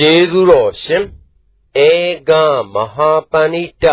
[0.00, 1.04] ကျေးဇူးတော်ရှင်
[1.86, 1.90] ဧ
[2.28, 2.30] က
[2.74, 3.84] မဟာပဏိတ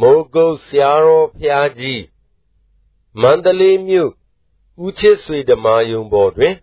[0.00, 2.02] မိုးကုတ်ဆရာတော်ဖျားကြီး
[3.20, 4.10] မန္တလေးမြို့
[4.84, 6.54] ဦးချစ်ဆွေဓမ္မယုံပေါ်တွင်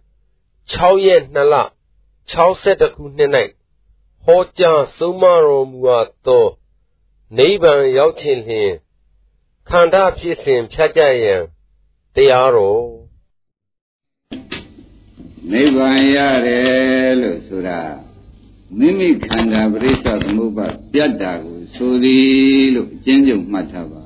[0.71, 1.55] 6ရက်2လ
[2.31, 3.31] 62ခုနှစ်၌
[4.23, 6.45] ဟောကြားဆုံးမတော်မူအပ်သော
[7.37, 8.71] နိဗ္ဗာန်ရောက်ခြင်းလျင်
[9.69, 11.41] ခန္ဓာဖြစ်စဉ်ဖြတ်ကြရန်
[12.15, 12.83] တရားတော်
[15.51, 18.04] နိဗ္ဗာန်ရတယ်လို့ဆိုတာ
[18.77, 24.03] မိမိခန္ဓာပရိစ္ဆသမုပ္ပါပြတ်တာကိုဆိုသည်လို့အကျဉ်းချုပ်မှတ်ထားပါ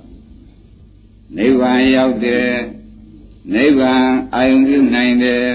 [1.37, 2.51] နိဗ္ဗာန်ရောက်တယ်
[3.53, 5.45] နိဗ္ဗာန်အာယုံပြုနိုင်တယ်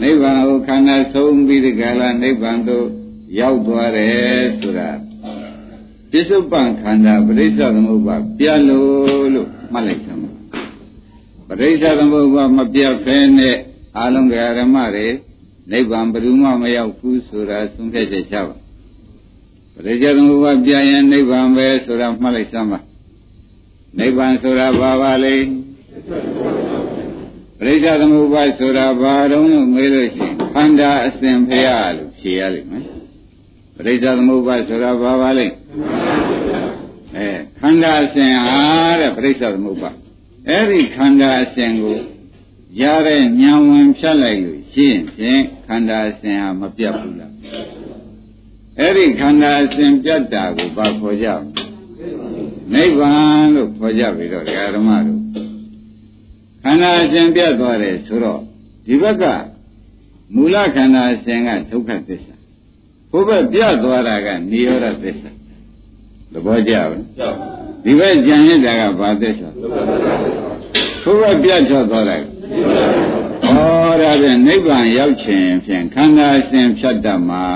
[0.00, 2.86] နိဗ္ဗာန်ကိုခန္ဓာဆုံးပြီးဒီကလာနိဗ္ဗာန်သို့
[3.38, 4.90] ရောက်သွားတယ်ဆိုတာ
[6.10, 10.30] ပစ္စုပန်ခန္ဓာပရိစ္ဆသမုပ္ပါပြတ်လို့လို့မှတ်လိုက်သမှာ
[11.48, 13.56] ပရိစ္ဆသမုပ္ပါမပြတ်ဖဲနဲ့
[13.98, 15.08] အာလုံးကဓမ္မတွေ
[15.71, 18.55] နိဗ္ဗာန်ဘယ်သူမှမရောက်ဘူးဆိုတာသုံးဖြတ်ချက်ချပါ
[19.73, 22.79] ပရိစ္ဆေသမုပ္ပါပြရင်နိဗ္ဗာန်ပဲဆိုတာမှတ်လိုက်စမ်းပါ
[23.99, 25.35] နိဗ္ဗာန်ဆိုတာဘာပါလဲ
[27.59, 32.85] ပရိစ္ဆေသမုပ္ပါဆိုတာဘာတုံးလို့မေးလို့ရှိရင်ခန္ဓာအစဉ်ဖရာလို့ဖြေရလိမ့်မယ်
[33.75, 35.47] ပရိစ္ဆေသမုပ္ပါဆိုတာဘာပါလဲ
[37.15, 37.27] အဲ
[37.59, 38.59] ခန္ဓာအစဉ်ဟာ
[38.99, 39.91] တဲ့ပရိစ္ဆေသမုပ္ပါ
[40.49, 41.97] အဲ့ဒီခန္ဓာအစဉ်ကို
[42.81, 47.32] ရတဲ့ဉာဏ်ဝင်ဖြတ်လိုက်လို့ ရှင်းဖြင့်ခန္ဓာအစဉ်ဟာမပြတ်ဘူးလား
[48.78, 51.28] အဲ့ဒီခန္ဓာအစဉ်ပြတ်တာကိုဘာခေါ်ကြ
[52.72, 55.20] နိဗ္ဗာန်လို့ခေါ်ကြပြီတော့ဓမ္မတို့
[56.62, 58.40] ခန္ဓာအစဉ်ပြတ်သွားတယ်ဆိုတော့
[58.86, 59.24] ဒီဘက်က
[60.34, 62.34] မူလခန္ဓာအစဉ်ကဒုက္ခသစ္စာ
[63.10, 65.30] ဘုဘက်ပြတ်သွားတာကនិရောဓသစ္စာ
[66.32, 66.88] သဘောကျလား
[67.84, 69.48] ဒီဘက်ကြံရတာကဘာသစ္စာ
[71.02, 72.16] ဘုဘက်ပြတ်ချသွားတာ
[73.46, 73.50] ဩ
[74.00, 77.46] ဒါဖြင့်နိဗ္ဗာန်ရောက်ခြင်းဖြင့်ခန္ဓာရှင်ဖြတ်တတ်မှာ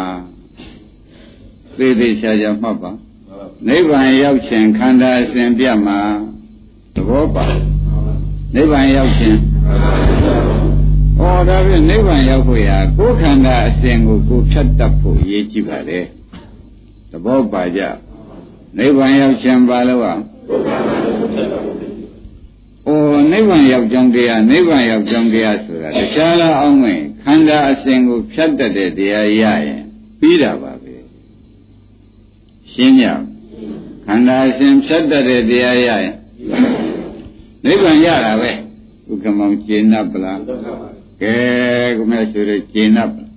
[1.76, 2.92] သေသေးချာချာမှတ်ပါ
[3.68, 6.00] နိဗ္ဗာန်ရောက်ခြင်းခန္ဓာရှင်ပြတ်မှာ
[6.94, 7.46] သဘောပါ
[8.54, 9.38] နိဗ္ဗာန်ရောက်ခြင်း
[11.18, 16.00] ဩဒါဖြင့်နိဗ္ဗာန်ရောက်ဖို့ရာကိုယ်ခန္ဓာအစဉ်ကိုကိုဖြတ်တတ်ဖို့ရည်ကြည့်ပါလေ
[17.10, 17.80] သဘောပါကြ
[18.78, 21.73] နိဗ္ဗာန်ရောက်ခြင်းပါလို့อ่ะဩနိ
[23.40, 29.82] ဗ္ဗာန်ရောက်ကြောင်းတရားနိဗ္ဗာန်ရောက်ကြောင်းတရားဆိုတာတခြားလားအောင်မယ်ခန္ဓာအစဉ်ကိုဖြတ်တတ်တဲ့တရားရရင်
[30.20, 30.94] ပြီးတာပါပဲ
[32.72, 33.06] ရှင်းကြ
[34.06, 36.14] ခန္ဓာအစဉ်ဖြတ်တတ်တဲ့တရားရရင်
[37.64, 38.50] နိဗ္ဗာန်ရတာပဲ
[39.10, 40.40] ဥက္ကမောင်ကျင့်납ပလား
[41.22, 41.34] ကဲ
[41.96, 43.30] ကိုမြတ်ဆိုရကျင့်납ပလား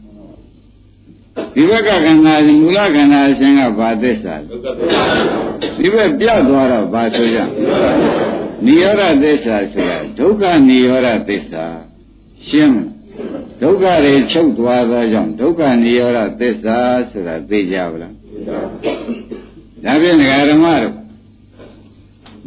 [1.55, 4.55] ဒီဘက်ကခန္ဓာမူလခန္ဓာအစဉ်ကဘာသစ္စာလဲ
[5.79, 7.39] ဒီဘက်ပြတ်သွားတော့ဘာဆိုကြ
[8.65, 11.65] နိရောဓသစ္စာဆိုတာဒုက္ခနိရောဓသစ္စာ
[12.47, 12.77] ရှင်းမ
[13.61, 16.77] ဒုက္ခတွေချုပ်သွားသောကြောင့်ဒုက္ခနိရောဓသစ္စာ
[17.09, 18.13] ဆိုတာသိကြပါလား
[19.83, 20.17] ဒါဖြင့်
[20.51, 20.95] ဓမ္မတို့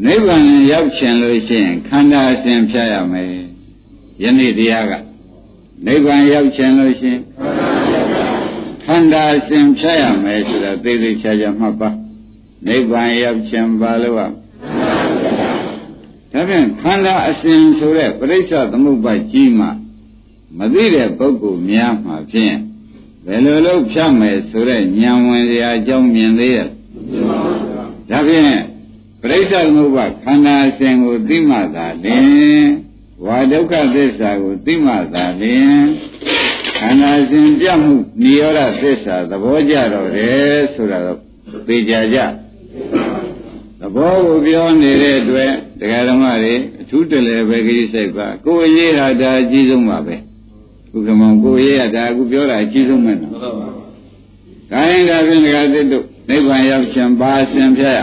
[0.05, 3.29] နိဗ္ဗာန်ရောက်ချင်လို့ရှိရင်ခန္ဓာအစဉ်ဖြတ်ရမယ်
[4.23, 4.93] ယနေ့တရားက
[5.87, 7.23] နိဗ္ဗာန်ရောက်ချင်လို့ရှိရင်
[8.85, 11.91] ခန္ဓာအစဉ်ဖြတ်ရမယ်ဆိုတာသိသိချာချာမှတ်ပါ
[12.67, 14.31] နိဗ္ဗာန်ရောက်ချင်ပါလို့
[16.33, 19.67] ဒါဖြင့်ခန္ဓာအစဉ်ဆိုတဲ့ပရိစ္ဆသမုပ္ပါကြီးမှ
[20.59, 22.57] မသိတဲ့ပုဂ္ဂိုလ်များမှာဖြင့်
[23.27, 26.69] ဘယ်လိုလုပ်ဖြတ်မယ်ဆိုတဲ့ဉာဏ်ဝင်ရာအကြောင်းမြင်သေးရဲ့
[28.11, 28.45] ဒါဖြင့်
[29.23, 32.65] ပရိစ္ဆသမုပ္ပါခန္ဓာအစဉ်ကိုသိမှသာလင်
[33.25, 35.81] ဝါဒုက္ခသစ္စာကိုသိမှသာလင်
[36.79, 41.19] ခန္ဓာစဉ်ပြမှုនិရောဓသစ္စာသဘောကြတော့တယ်ဆိုတာတော့
[41.67, 42.19] သိကြကြ
[43.81, 50.17] သဘောကိုပြောနေတဲ့အတွက် တရားဓမ္မတွေအထူးတလည်းပဲကြီးစိတ်ပါကိုယ်ရေးဟာဒါအကြီးဆုံးပါပဲ
[50.95, 53.33] ဥက္ကမောင်ကိုယ်ရေးဟာဒါအခုပြောတာအကြီးဆုံးပဲနော်
[54.73, 58.01] ဒါရင်ဒါဖြင့်တရားသစ်တို့နိဗ္ဗာန်ရောက်ခြင်းပါဆင်ဖြတ်ရ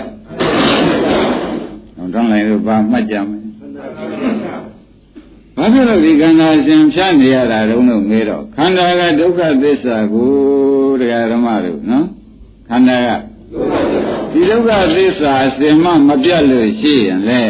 [1.96, 3.44] အောင်တောင်းလိုက်လို့ပါမှတ်ကြမယ်
[5.56, 10.32] ဘာဖြစ်လို့ဒီခန္ဓာရှင်ဖြတ်နေရတာတုံးလို့မေးတော့ခန္ဓာကဒုက္ခသစ္စာကို
[11.00, 12.06] တရားဓမ္မတို့နော်
[12.69, 13.10] ခန္ဓာက
[14.31, 17.44] ဒီဒုက္ခသစ္စာအစင်မှမပြတ်လို့ရှိရင်လေ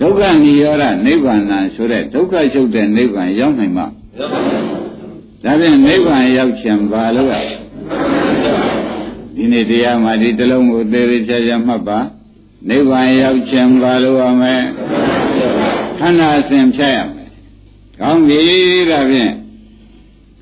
[0.00, 1.42] ဒုက္ခនិရောဓနိဗ္ဗာန်
[1.74, 3.86] ဆိုတဲ့ဒုက္ခချုပ်တဲ့နိဗ္ဗာန်ရောက်နိုင်မှာ
[5.42, 7.42] ဒါဖြင့်နိဗ္ဗာန်ရောက်ခြင်းဘာလို့လဲ
[9.34, 11.98] ဒီနေ့တရားမှာဒီတလုံးကိုသေသေးချာချာမှတ်ပါ
[12.68, 14.56] နိဗ္ဗာန်ရောက်ခြင်းဘာလို့ရမလဲ
[15.98, 17.30] ခန္ဓာအစဉ်ဖြတ်ရမယ်
[18.00, 18.40] ကောင်းပြီ
[18.90, 19.32] ဒါဖြင့်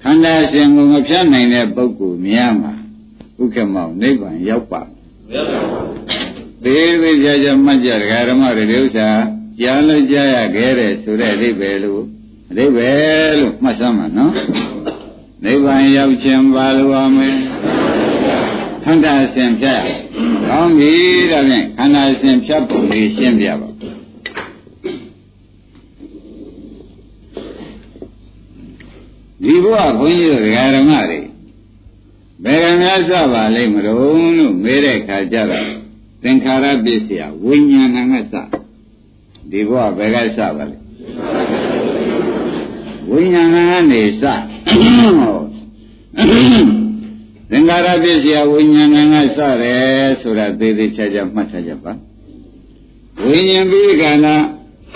[0.03, 2.75] ခန္ဓာအစဉ်ကိုမဖြတ်နိုင်တဲ့ပုဂ္ဂိုလ်များမှာ
[3.41, 4.83] ဥက္ကမောင်နိဗ္ဗာန်ရောက်ပါ
[6.65, 9.09] သေးသေးကြကြမှတ်ကြဒကာဓမ္မတွေဥစ္စာ
[9.61, 12.03] ကြားလို့ကြားရခဲ့တယ်ဆိုတဲ့အဓိပ္ပာယ်လို့
[12.51, 14.33] အဓိပ္ပာယ်လို့မှတ်စမ်းပါနော်
[15.45, 17.37] နိဗ္ဗာန်ရောက်ခြင်းပါလို့ရမယ်
[18.85, 19.83] ခန္ဓာအစဉ်ဖြတ်
[20.49, 20.93] ကောင်းပြီ
[21.31, 23.69] ဒါဖြင့်ခန္ဓာအစဉ်ဖြတ်ပုံလေးရှင်းပြပါ
[29.43, 30.43] ဒီဘုရားဘုန်းကြီးတို့
[30.77, 31.21] ဓမ္မတွေ
[32.45, 33.99] ဘယ်ကများစပါလိမ့်မလို့
[34.39, 35.84] လို့မေးတဲ့ခါကျတော့
[36.27, 38.35] သင်္ခါရပစ္စယဝိညာဏကစ
[39.51, 40.83] ဒီဘုရားဘယ်ကစပါလိမ့်
[43.11, 44.23] ဝိညာဏကနေစ
[47.51, 51.93] သင်္ခါရပစ္စယဝိညာဏကစတယ်ဆိုတာသေးသေးချာချာမှတ်ထားကြပါ
[53.27, 54.35] ဝိညာဉ်ပြီးကနာ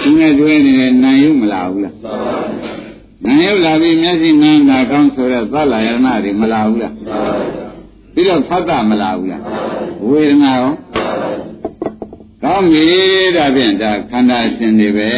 [0.01, 1.97] သူနဲ့တွဲနေတဲ့နာယုမလာဘူးလား
[3.25, 6.95] နာယုလာပြီးမျက်စိနားနာကောင်းဆိုတော့သလာယနာတွေမလာဘူးလား
[8.15, 9.43] ပြီးတော့ဖတ်တာမလာဘူးလား
[10.09, 10.73] ဝေဒနာရော
[12.51, 12.87] ကောင်းပြီ
[13.37, 15.13] ဒါဖြင့်ဒါခန္ဓာအစဉ်တွေပဲ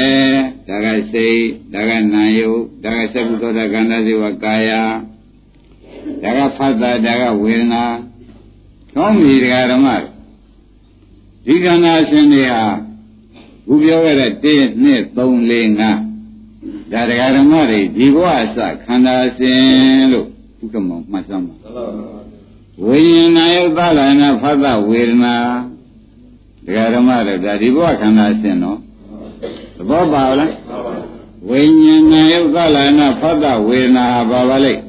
[0.68, 1.40] ဒါကစိတ်
[1.72, 2.50] ဒါကနာယု
[2.84, 4.70] ဒါကသက္ကုသောတာခန္ဓာစေဝကာယ
[6.22, 7.84] ဒါကဖတ်တာဒါကဝေဒနာ
[8.94, 9.86] ကောင်းပြီဒကာဓမ္မ
[11.46, 12.64] ဒီခန္ဓာအစဉ်တွေဟာ
[13.66, 14.34] ခုပြောခဲ့တဲ့1
[14.84, 14.86] 2
[15.16, 15.18] 3
[15.50, 19.62] 4 5ဒါတရားဓမ္မတွေဒီဘဝအစခန္ဓာစဉ်
[20.12, 20.26] လို့
[20.62, 21.54] ဥက္ကမောမှတ်စမ်းပါ
[22.84, 23.00] ဝိ
[23.34, 25.36] ညာဏယုတ်သလနာဖသဝေဒနာ
[26.70, 28.78] တရားဓမ္မတွေဒါဒီဘဝခန္ဓာစဉ်နော်
[29.76, 30.52] သဘောပါလား
[31.48, 34.80] ဝိညာဏယုတ်သလနာဖသဝေဒနာဘာပါလိမ့်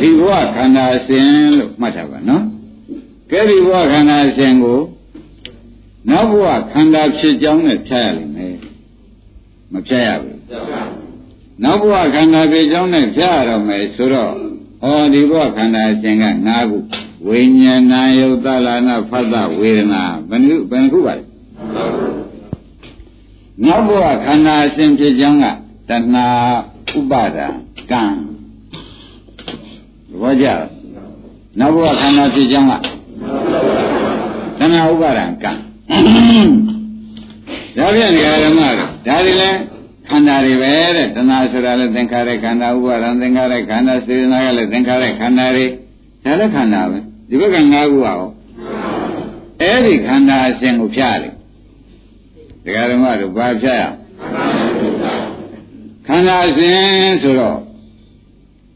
[0.00, 1.24] ဒီဘဝခန္ဓာစဉ်
[1.58, 2.44] လို့မှတ်ထားပါနော်
[3.30, 4.80] ကဲဒီဘဝခန္ဓာစဉ်ကို
[6.10, 8.56] နောက်ဘဝခန္ဓာဖြစ်ကြောင်းနဲ့ဖြတ်ရလိမ့်မယ်
[9.72, 10.40] မဖြတ်ရဘူး
[11.62, 14.32] နောက်ဘဝခန္ဓာဖြစ်ကြောင်းနဲ့ဖြတ်ရတော့မယ်ဆိုတော့
[14.84, 16.78] ဩဒီဘဝခန္ဓာရှင်က၅ခု
[17.26, 21.24] ဝိညာဏယုတ်တလာနာဖတ်တဝေဒနာဘယ်နှခုဘယ်နှခုပါလဲ
[23.62, 25.46] နောက်ဘဝခန္ဓာရှင်ဖြစ်ကြောင်းက
[25.88, 26.26] တဏှာ
[26.98, 27.46] ဥပါဒံ
[27.90, 28.02] ကံ
[30.20, 30.46] ဘောကြ
[31.58, 32.72] နောက်ဘဝခန္ဓာဖြစ်ကြောင်းက
[34.58, 35.52] တဏှာဥပါဒံကံ
[37.76, 39.58] ဒါဖြင့်ဓမ္မတို့ဒါတွေလည်း
[40.08, 45.66] ခန္ဓာတွေပဲတဲ့တဏှာဆိုတာလည်းသင်္ခါရခန္ဓာဥပါဒံသင်္ခါရခန္ဓာစေတနာကလည်းသင်္ခါရခန္ဓာတွေ
[46.24, 46.98] ဒါလည်းခန္ဓာပဲ
[47.32, 48.16] ဒီဘက်က၅ခုอ่ะ
[49.60, 51.32] အဲ့ဒီခန္ဓာအစဉ်ကိုဖြတ်တယ်
[52.64, 53.84] ဒကာဓမ္မတို့ဘာဖြတ်ရ
[56.06, 56.80] ခန္ဓာအစဉ်
[57.22, 57.58] ဆိုတော့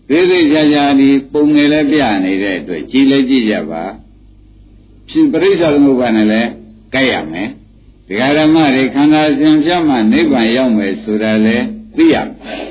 [0.09, 3.85] သေးသေးကြကြဒီပုံငယ်လည်းပြနေတဲ့အတွက်ကြည်လည်းကြည့်ကြပါ
[5.09, 6.51] ဖြစ်ပရိစ္ဆေသမုပ္ပါနဲ့လည်း
[6.93, 7.49] ကြိုက်ရမယ်
[8.09, 11.57] ဒကာဓမ္မတွေခန္ဓာစဉ်ဖြတ်မှနိဗ္ဗာန်ရောက်မယ်ဆိုတာလေ
[11.97, 12.65] သိရမယ်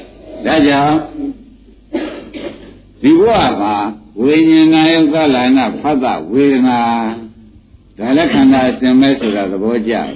[0.46, 0.98] ဒါကြောင့်
[3.02, 3.32] ဒီဘဝ
[3.62, 3.76] မှာ
[4.22, 4.36] ဝိ
[4.72, 6.80] ညာဏယုတ်ကလနာဖတ်တာဝေဒနာ
[7.98, 10.10] ဒါလည်းခန္ဓာစဉ်ပဲဆိုတာသဘောကျတယ်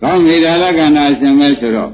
[0.00, 1.90] ကောင်းပြီဒါလည်းခန္ဓာစဉ်ပဲဆိုတော့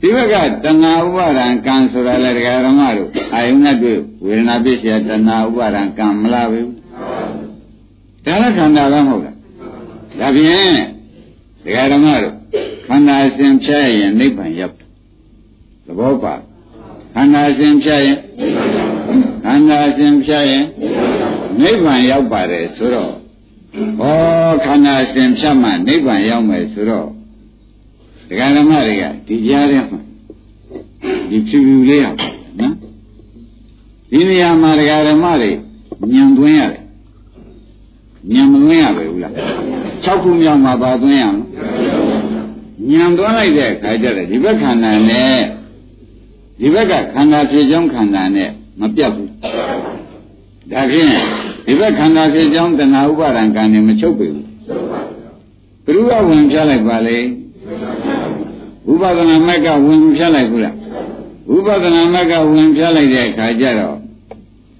[0.00, 0.34] ဒီဘက်က
[0.64, 6.70] တဏှာဥပါဒံကံဆိုတာလေဒကာဓမ္မတို့အာယုန်နဲ့တွေ့ဝေဒနာပြည့်စရာတဏှာဥပါဒံကံမလားဘူး
[8.24, 9.36] ဒါလည်းခန္ဓာပဲမဟုတ်လား
[10.20, 10.76] ဒါဖြင့်
[11.64, 12.34] ဒကာဓမ္မတို့
[12.86, 14.88] ခန္ဓာစဉ်ဖြတ်ရင်နိဗ္ဗာန်ရောက်တယ်
[15.86, 16.34] သဘောပါ
[17.14, 18.18] ခန္ဓာစဉ်ဖြတ်ရင်
[19.44, 20.66] ခန္ဓာစဉ်ဖြတ်ရင်
[21.60, 23.12] နိဗ္ဗာန်ရောက်ပါတယ်ဆိုတော့
[24.00, 24.04] ဩ
[24.64, 27.08] ခန္ဓာစဉ်ဖြတ်မှနိဗ္ဗာန်ရောက်မယ်ဆိုတော့
[28.28, 30.00] ဒကာဓမ္မတွေကဒီကြားထဲမှာ
[31.28, 32.28] ဒီဖြူဖြူလေးရပါ
[32.60, 32.74] နော်
[34.10, 35.50] ဒီနေရာမှာဒကာဓမ္မတွေ
[36.12, 36.82] ညံသွင်းရတယ်
[38.32, 39.32] ညံမသွင်းရပဲဘူးလား
[40.04, 41.36] 6ခုမြောက်မှာပါသွင်းရမ
[42.90, 45.38] ညံသွင်းလိုက်တဲ့အခါကျတော့ဒီဘက်ခန္ဓာနဲ့
[46.60, 48.50] ဒီဘက်ကခန္ဓာဖြစ်ကြောင်းခန္ဓာနဲ့
[48.80, 49.30] မပြတ်ဘူး
[50.70, 51.08] ဒါဖြင့်
[51.66, 54.44] ဒီဘက်ခန္ဓာဖြစ်ကြောင်းတဏှာဥပါဒံကံနဲ့မချုပ်ပေဘူး
[55.84, 57.18] ဘ누구ကဝင်ပြလိုက်ပါလေ
[58.90, 60.74] ဥပဒနာမက်ကဝင်ပြလိုက်ဘူးလား
[61.54, 63.96] ဥပဒနာမက်ကဝင်ပြလိုက်တဲ့အခါကျတော့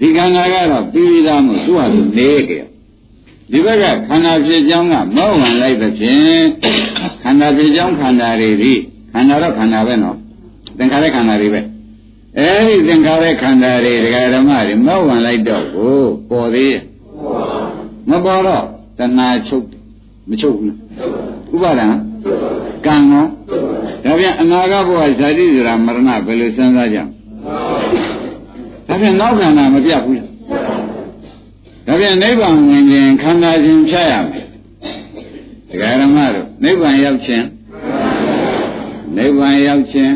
[0.01, 2.55] ဒီခန္ဓာကတော့ပြီးပြီးသားမို့သူ့ဟာသူနေကြ
[3.51, 6.45] ဒီဘက်ကခန္ဓာဖြစ်ကြောင်းကမောဝင်လိုက်တဲ့ဖြင့်
[7.23, 8.73] ခန္ဓာဖြစ်ကြောင်းခန္ဓာတွေဒီ
[9.13, 10.17] ခန္ဓာတော့ခန္ဓာပဲနော်
[10.79, 11.61] သင်္ခါရခန္ဓာတွေပဲ
[12.39, 15.99] အဲဒီသင်္ခါရခန္ဓာတွေဒကာဓမ္မတွေမောဝင်လိုက်တော့ကို
[16.29, 16.83] ပေါ်သေးရဲ့
[18.09, 18.65] မပေါ်တော့
[18.99, 19.67] တဏှာချုပ်
[20.29, 20.75] မချုပ်ဘူး
[21.55, 21.89] ဥပါဒံ
[22.87, 23.27] ကံရော
[24.05, 26.99] ဒါပြန်အနာဂတ်ဘဝဇာတိဆိုတာမရဏဘယ်လိုစဉ်းစားကြ
[28.89, 30.29] ဒါပြန်နောက်ခန္ဓာမပြတ်ဘူးလား
[31.87, 34.47] ဒါပြန်နိဗ္ဗာန်ဝင်ခြင်းခန္ဓာခြင်းဖြတ်ရမယ်
[35.71, 37.47] တရားဓမ္မတို့နိဗ္ဗာန်ရောက်ခြင်း
[39.17, 40.13] နိဗ္ဗာန်ရောက်ခြင်း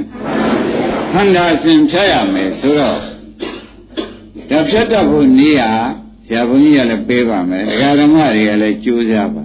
[1.12, 2.98] ခန္ဓာခြင်းဖြတ်ရမယ်ဆိုတော့
[4.50, 5.72] ဒါဖြတ်တတ်ဖို့နည်းဟာ
[6.26, 9.44] ဆရာဘုန်းကြီးကလည်းပေးပါမယ်တရားဓမ္မတွေကလည်းကြိုးစားပါ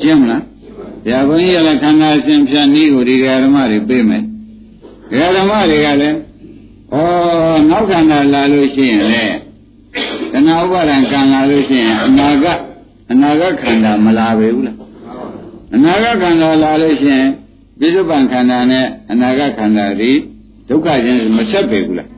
[0.00, 0.42] ရှင်းမလား
[1.04, 4.22] ဆရာဘုန်းကြီးကလည်းခန္ဓာခြင်းဖြတ်နည်းကိုဒီတရားဓမ္မတွေပေးမယ်
[5.10, 6.16] တရားဓမ္မတွေကလည်း
[6.92, 6.96] ဩ
[7.70, 9.24] နောက်ခန္ဓာလာလို့ရှိရင်လေ
[10.32, 12.44] တဏှာဥပါဒံကံလာလို့ရှိရင်အနာက
[13.10, 14.76] အနာဂတ်ခန္ဓာမလာပဲဘူးလား
[15.74, 17.28] အနာဂတ်ခန္ဓာလာလို့ရှိရင်
[17.78, 20.12] ပြစ္ဆုတ်ပံခန္ဓာနဲ့အနာဂတ်ခန္ဓာဒီ
[20.68, 22.08] ဒုက္ခချင်းမဆက်ပေဘူးလား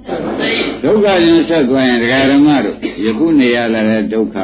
[0.85, 4.37] ဒုက္ခချင်းဆက်သွားရင်ဒကာဓမ္မတို့ယခုနေရလာတဲ့ဒုက္ခ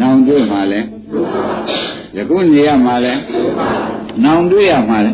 [0.00, 0.80] နောင်တွေ့မှာလဲ
[2.16, 3.14] ယခုနေရမှာလဲ
[4.24, 5.12] နောင်တွေ့ရမှာလဲ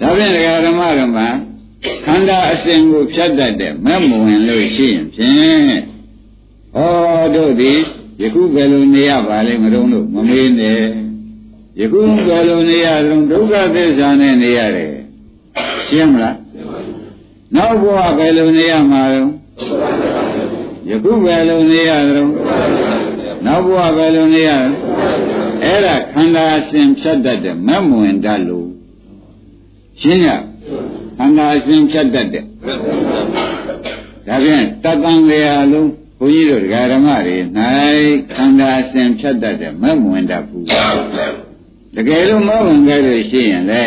[0.00, 1.28] ဒါဖြင့်ဒကာဓမ္မတို့မှာ
[2.04, 5.80] ခန္ဓာအစဉ်ကိုဖြတ်တတ်တဲ့မဲ့မဝင်လို့ရှိရင်ဖြင့်
[6.76, 6.78] ဩ
[7.34, 7.78] တို့သည်
[8.22, 10.80] ယခုဘယ်လိုနေရပါလဲမတုံးလို့မမေးနဲ့
[11.78, 14.92] ယခုဘယ်လိုနေရတုံးဒုက္ခသစ္စာနဲ့နေရတယ်
[15.88, 16.36] ရှင်းမလား
[17.54, 19.20] နောက်ဘဝဘယ်လိုနေရမှာလဲ
[20.88, 22.32] ယခုဘယ်လိုနေရတုံး
[23.46, 24.50] နောက်ဘဝဘယ်လိုနေရ
[25.62, 28.68] အဲ့ဒါခန္ဓာအစဉ်ဖြတ်တတ်တဲ့မဲ့မဝင်တတ်လို့
[30.00, 30.28] ရှင်းရ
[31.18, 32.44] ခန္ဓာအစဉ်ဖြတ်တတ်တဲ့
[34.26, 37.36] ဒါဖြင့်တတန်လေအလုံးဘုန်းကြီးတို့ဒကာဓမ္မတွေ၌
[38.32, 40.64] ခန္ဓာအစဉ်ဖြတ်တတ်တဲ့မဲ့မဝင်တတ်ဘူး
[41.96, 43.84] တကယ်လို့မဝင်ခဲ့လို့ရှိရင်လေ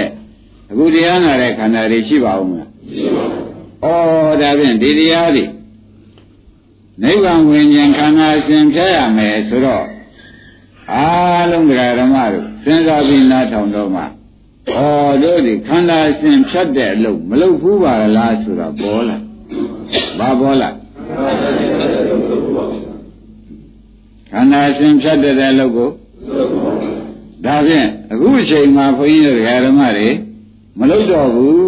[0.72, 5.46] အခုတရားနာတဲ့ခန္ဓာတွေရှိပါဦးမလားရှိပါဘူးဩဒါဖြင့်ဒီတရားတွေ
[7.04, 9.86] နိဗ္ဗာန်ဝင်ခြင်းခန္ဓာအစဉ်ဖြတ်ရမယ်ဆိုတော့
[10.94, 14.06] အားလုံးဒကာဓမ္မတို့စဉ်းစားပြီးနားထောင်တော့မှဩ
[15.24, 19.18] တို့ဒီခန္ဓာအစဉ်ဖြတ်တဲ့အလုပ်မလုပ်ဘူးပါလားဆိုတော့ပေါ်လာ
[20.20, 20.70] ဘာပေါ်လာ
[24.32, 25.90] ခန္ဓာအစဉ်ဖြတ်တဲ့အလုပ်ကို
[27.46, 30.10] ဒါဖြင့်အခုအချိန်မှာဘုန်းကြီးတို့ဓမ္မတွေ
[30.80, 31.60] မလုပ်တော့ဘူး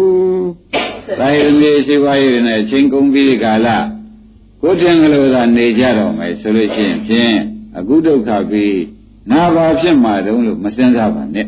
[1.18, 3.68] သာယမေစေဝါရည်နဲ့အချိန်ကုန်ပြီးကာလ
[4.60, 7.34] ကိုယ်ထင်ကလေးသာနေကြတော့မယ်ဆိုလို့ရှိရင်ဖြင့်
[7.78, 8.80] အခုဒုက္ခပြီး
[9.30, 11.46] နာဘာဖြစ်မှာတုံးလို့မစင်စားပါနဲ့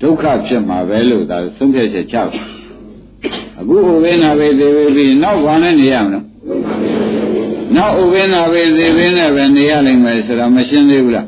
[0.00, 2.42] ဒုက္ခဖြစ်မှာပဲလို့ဒါဆုံးဖြတ်ချက်ချပါ
[3.60, 6.20] အခုဥပိ္ပနာပဲသေပြီးနောက်ဘာနဲ့နေရမလဲ
[7.76, 11.26] နောက်ဥပိ္ပနာပဲသေပြီးနဲ့ပဲနေရလိမ့်မယ်ဆိုတာမရှင်းသေးဘူးလား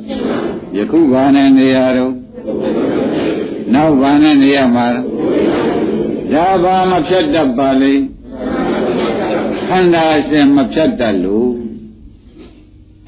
[0.77, 2.15] ယခုဘာနဲ့နေရတော့
[3.75, 5.03] နောက်ဘာနဲ့နေရမှာလဲ
[6.33, 8.03] ဒါဘာမဖြတ်တတ်ပါလိမ့်
[9.69, 11.51] ခန္ဓာအစဉ်မဖြတ်တတ်လို့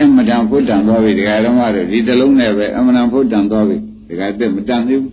[0.00, 3.76] အမှန်တန်ဖုဒ္ဒံသွားပြီဒကာဓမ္မတို့ဒီတလုံးနဲ့ပဲအမှန်တန်ဖုဒ္ဒံသွားပြီ
[4.08, 5.12] ဒကာတက်မတန်သေးဘူး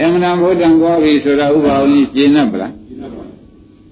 [0.00, 2.72] အမှန်တန်ဖုဒ္ဒံသွားပြီဆိုတာဥပ္ပါဝကြီးရှင်း납ဗလား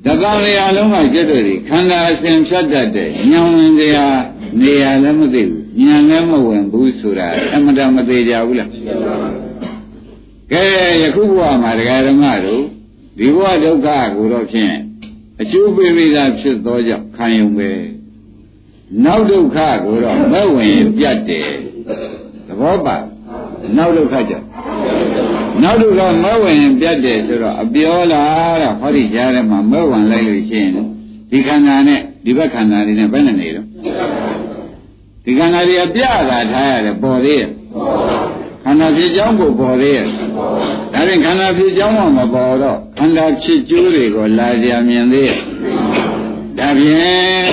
[0.05, 4.19] တကောင်းလေးအလုံးကကျွတ်တို့ဒီခန္ဓာအစဉ်ဖြတ်တတ်တဲ့ညောင်ဝင်တရား
[4.61, 8.71] နေရာလည်းမသိဘူး ဉာဏ်လည်းမဝင်ဘူးဆိုတာအမှန်တန်မသေးကြဘူးလား
[10.53, 10.63] ကဲ
[11.03, 12.63] ယခုဘဝမှာဒကာဓမ္မတို့
[13.19, 14.75] ဒီဘဝဒုက္ခကိုတော့ဖြင့်
[15.41, 17.71] အကျိုးပေးပြီးသားဖြစ်သောကြောင့်ခံယုံပဲ
[19.05, 21.51] နောက်ဒုက္ခကိုတော့မဝင်ပြတ်တယ်
[22.47, 22.97] သဘောပါ
[23.77, 24.47] နောက်ဒုက္ခကြောင့်
[25.63, 30.73] နောက်ဒုက္ခမဝင်ပြတ်တယ်ဆိုတော့အပြောလားတဲ့ဟောဒီကြားထဲမှာမဝင်လိုက်လို့ရှိရင်
[31.31, 33.67] ဒီခန္ဓာနဲ့ဒီဘက်ခန္ဓာတွေနဲ့ဘယ်နဲ့နေတော့
[35.29, 37.51] ဒီခန္ဓာတွေအပြတာထားရတယ်ပေါ်သေးရဲ့
[38.65, 40.07] ခန္ဓာဖြစ်ကြောင်းကိုပေါ်သေးရဲ့
[40.93, 45.39] ဒါရင်ခန္ဓာဖြစ်ကြောင်းမှမပေါ်တော့ခန္ဓာဖြစ်ကျိုးတွေကိုလာကြမြင်သေးရဲ့
[46.59, 47.51] ဒါဖြင့်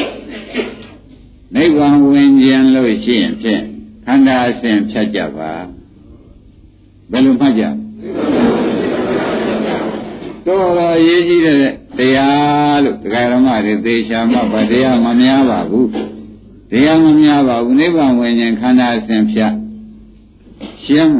[1.56, 3.62] နိဗ္ဗာန်ဝင်ခြင်းလို့ရှိရင်ဖြင့်
[4.06, 5.52] ခန္ဓာအစဉ်ဖြတ်ကြပါ
[7.12, 7.64] ဘယ်လိုမှတ်ကြ
[10.46, 11.58] တော့တော့ရေးကြည့်တဲ့
[11.98, 16.15] တရားလို့ဒကာရမတွေသေချာမှဗတရားမများပါဘူး
[16.72, 19.54] တရားမများပါဘူးနိဗ္ဗာန်ဝင်ခြင်းခန္ဓာအစဉ်ဖြတ်
[20.86, 21.18] ရှင်းမ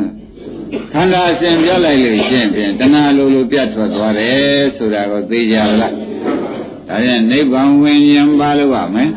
[0.92, 5.90] ခန္ဓာအစဉ်ပြလိုက်လို့ရှင်းဖြင့်တဏှာလိုလိုပြတ်ထွက်သွားတယ်ဆိုတာကိုသိကြလားဒါ
[6.88, 9.10] ဖြင့်နိဗ္ဗာန်ဝင်ခြင်းပါလို့ပါမယ်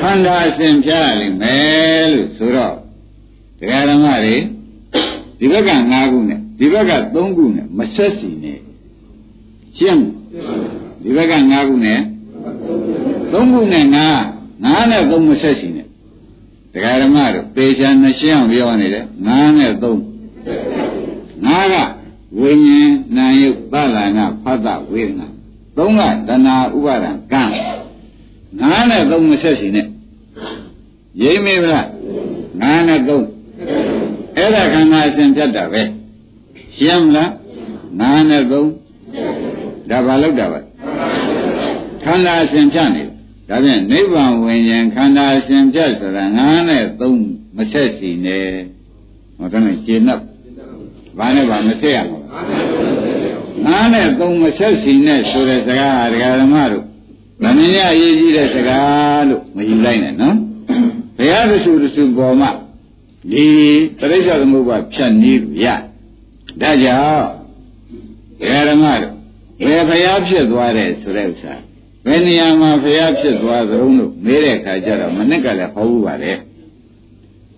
[0.00, 2.76] ခန္ဓာအစဉ်ဖြတ်ရလိမ့်မယ်လို့ဆိုတော့
[3.60, 4.36] တရားဓမ္မတွေ
[5.38, 8.58] ဒီဘက်က၅ခုနဲ့ဒီဘက်က၃ခုနဲ့မဆက်စီနဲ့
[9.78, 10.04] ရှင်း
[11.02, 12.00] ဒီဘက်က၅ခုနဲ့
[13.32, 14.31] ၃ခုနဲ့၅
[14.64, 15.86] ၅နဲ့၃မဆက်စီနဲ့
[16.72, 19.28] တရားဓမ္မတို့ပေချာနှစ်ရှင်းအောင်ပြောနေတယ်၅
[19.58, 19.84] နဲ့၃
[21.46, 21.76] ၅က
[22.40, 25.28] ဝိညာဉ်နာယုတ်ပလနာဖတ်တဝေဒနာ
[25.76, 27.42] ၃ကတဏှာဥပါဒံကံ
[28.60, 29.86] ငါးနဲ့သုံးမဆက်စီနဲ့
[31.22, 31.88] ရိမ့်မေဗလား
[32.60, 33.26] ငါးနဲ့သုံး
[34.36, 35.82] အဲ့ဒါခန္ဓာအစဉ်ပြတ်တာပဲ
[36.76, 37.32] ရှင်းမလား
[38.00, 38.68] ငါးနဲ့သုံး
[39.90, 40.60] ဒါဘာလို့တာပါ
[42.04, 43.02] ခန္ဓာအစဉ်ပြတ်နေ
[43.48, 47.20] ဒါဖြင့်နိဗ္ဗာန်ဝင်ရင်ခန္ဓာအစဉ်ပြတ်ဆိုတာငါးနဲ့သုံး
[47.56, 48.46] မဆက်စီနဲ့
[49.36, 50.20] ဟောတယ်ကျေနပ်
[51.18, 52.18] ဘာနဲ့ဘာမဆက်ရမှာ
[53.64, 56.84] ငါးနဲ့သုံးမဆက်စီနဲ့ဆိုတဲ့စကားဒကာဓမ္မတို့
[57.42, 60.36] မမြင်ရအရေးကြီးတဲ့စကားလို့မယူလိုက်နဲ့နော်
[61.16, 62.50] ဘုရားသစုတစုပေါ်မှာ
[63.32, 63.46] ဒီ
[63.98, 65.66] ပရိစ္ဆေသမုပ္ပါဖြတ်နည်းရ
[66.60, 67.26] ဒါကြောင့်
[68.40, 69.14] ဘုရားဓမ္မတို့
[69.64, 71.54] ဘယ်ဘုရားဖြစ်သွားတယ်ဆိုတဲ့ဥစ္စာ
[72.06, 76.32] ဘယ်နေရာမှာဖျားဖြစ်သွားသလုံးလို့မေးတဲ့အခါကျတော့မနစ်ကလည်းဟောဘူးပါလေ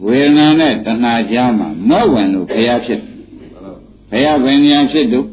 [0.05, 3.01] ဝေဒနာနဲ့တဏှာကြားမှာမောဝင်လို့ဖျားဖြစ်
[4.11, 5.27] ဖျားဘယ်နေရာဖြစ်တော့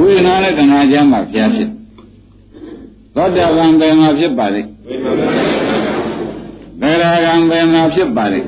[0.00, 1.70] ဝေဒနာနဲ့တဏှာကြားမှာဖျားဖြစ်
[3.14, 4.70] သောတာပန်ဘယ်မှာဖြစ်ပါလိမ့်
[6.80, 8.46] ဗေဒဂံဘယ်မှာဖြစ်ပါလိမ့်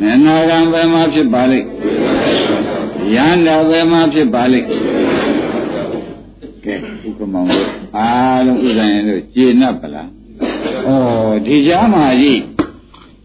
[0.00, 1.66] နနာဂံဘယ်မှာဖြစ်ပါလိမ့်
[3.14, 4.68] ယန္တာဘယ်မှာဖြစ်ပါလိမ့်
[6.68, 10.08] ကဲဥက္ကမောင်တို့အားလုံးဥဒ္ဒယတို့ကျေနပ်ပလား
[10.86, 10.90] ဩ
[11.46, 12.40] ဒီကြားမှာကြီး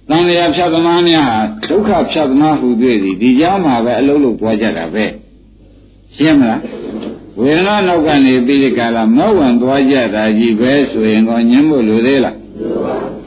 [0.09, 5.05] သံဃာဖြတ်သမားများဟာဒုက္ခဖြတ်သမားဟူသေးသည်ဒီကြားမှာပဲအလုံးလုံးပွားကြတာပဲ
[6.15, 6.61] ရှင်းမလား
[7.39, 12.35] ဝေဒနာနောက်ကနေပြီးဒီကလာမောဝင်သွားကြတာကြီးပဲဆိုရင်ကောညင်းဖို့လိုသေးလား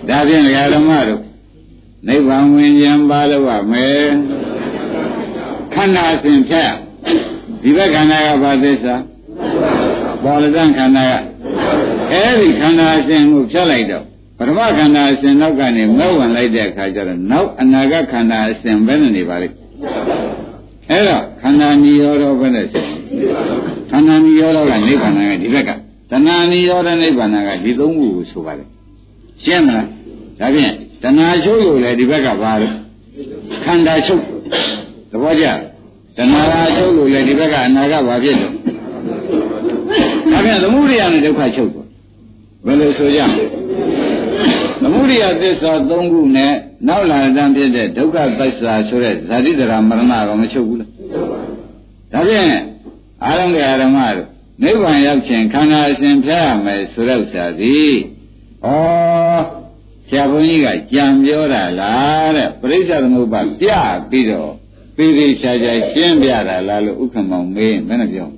[0.09, 0.43] ဒါဖြင့်
[0.75, 1.23] ဓမ္မတို့
[2.07, 4.07] နိဗ္ဗာန်ဝင်ခြင်းပါလို့ရမယ်
[5.75, 6.73] ခန္ဓာအစဉ်ဖြတ်
[7.63, 8.97] ဒီဘက်ခန္ဓာကဘာသစ္စာ
[10.25, 11.15] ပေါ်လဒံခန္ဓာက
[12.13, 14.05] အဲဒီခန္ဓာအစဉ်ကိုဖြတ်လိုက်တော့
[14.39, 19.57] ပထမခန္ဓာအစဉ်နောက်ကနေမောဝင်လိုက်တဲ့အခါကျတော့နောက်အနာဂတ်ခန္ဓာအစဉ်ဘယ်နဲ့နေပါလိမ့်
[20.91, 22.87] အဲ့တော့ခန္ဓာနိရောဓဘယ်နဲ့ဆက်
[23.91, 25.71] ခန္ဓာနိရောဓကနိဗ္ဗာန်ကဒီဘက်က
[26.11, 28.65] တဏှာနိရောဓနိဗ္ဗာန်ကဒီသုံးခုကိုဆိုပါလေ
[29.45, 29.87] ရှင်းမလား
[30.41, 32.75] ဒါဖြင့်တဏှာချုပ်လို့လေဒီဘက်ကဘာလို့
[33.65, 34.23] ခန္ဓာချုပ်
[35.11, 35.45] သဘောကျ
[36.17, 38.55] တဏှာချုပ်လို့လေဒီဘက်ကအနာကဘာဖြစ်လို့
[40.33, 41.89] ဒါဖြင့်သမုဒိယနဲ့ဒုက္ခချုပ်သွား
[42.67, 43.21] ဘယ်လိုဆိုကြ
[44.83, 46.53] သမုဒိယသစ္စာ၃ခုနဲ့
[46.89, 50.91] နောက်လာတဲ့ဖြစ်တဲ့ဒုက္ခသစ္စာဆိုတဲ့ဇာတိတရာမရဏကမချုပ်ဘူးလား
[52.13, 52.51] ဒါဖြင့်
[53.25, 54.29] အာရုံကအာရမတို့
[54.63, 57.95] နိဗ္ဗာန်ရောက်ခြင်းခန္ဓာအစဉ်ဖျက်ရမယ်ဆိုတဲ့ဥစ္စာသည်
[58.65, 58.69] ဩ
[60.09, 63.71] ဆရာဘုန်းကြီးကကြံပြောတာလားတဲ့ပရိစ္ဆေသမုပ္ပါပြ
[64.11, 64.53] ပြီးတော့
[64.97, 68.29] ပြီးပြီးချာချာရှင်းပြတာလားလို့ဥက္ကမောင်မေးဘယ်နဲ့ပြော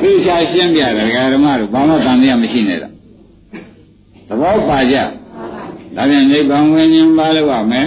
[0.00, 2.92] ပြီးချာရှင်းပြတယ်ဓမ္မတို့ဘာမှတန်တရားမရှိနဲ့တော့
[4.28, 4.96] သဘောပါကြ
[5.96, 7.86] ဒါပြန်နိဗ္ဗာန်ဝင်ခြင်းပါလို့ရမယ်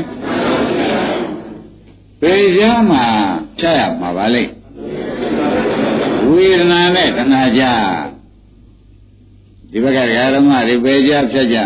[2.21, 3.03] ပေရမှာ
[3.59, 4.51] ဖြတ်ရမှာပါလိမ့်
[6.29, 7.63] ဝေဒနာနဲ့တဏှာကြ
[9.71, 9.99] ဒီဘက်က
[10.35, 11.57] ဓမ္မတွေပေကြဖြတ်ကြ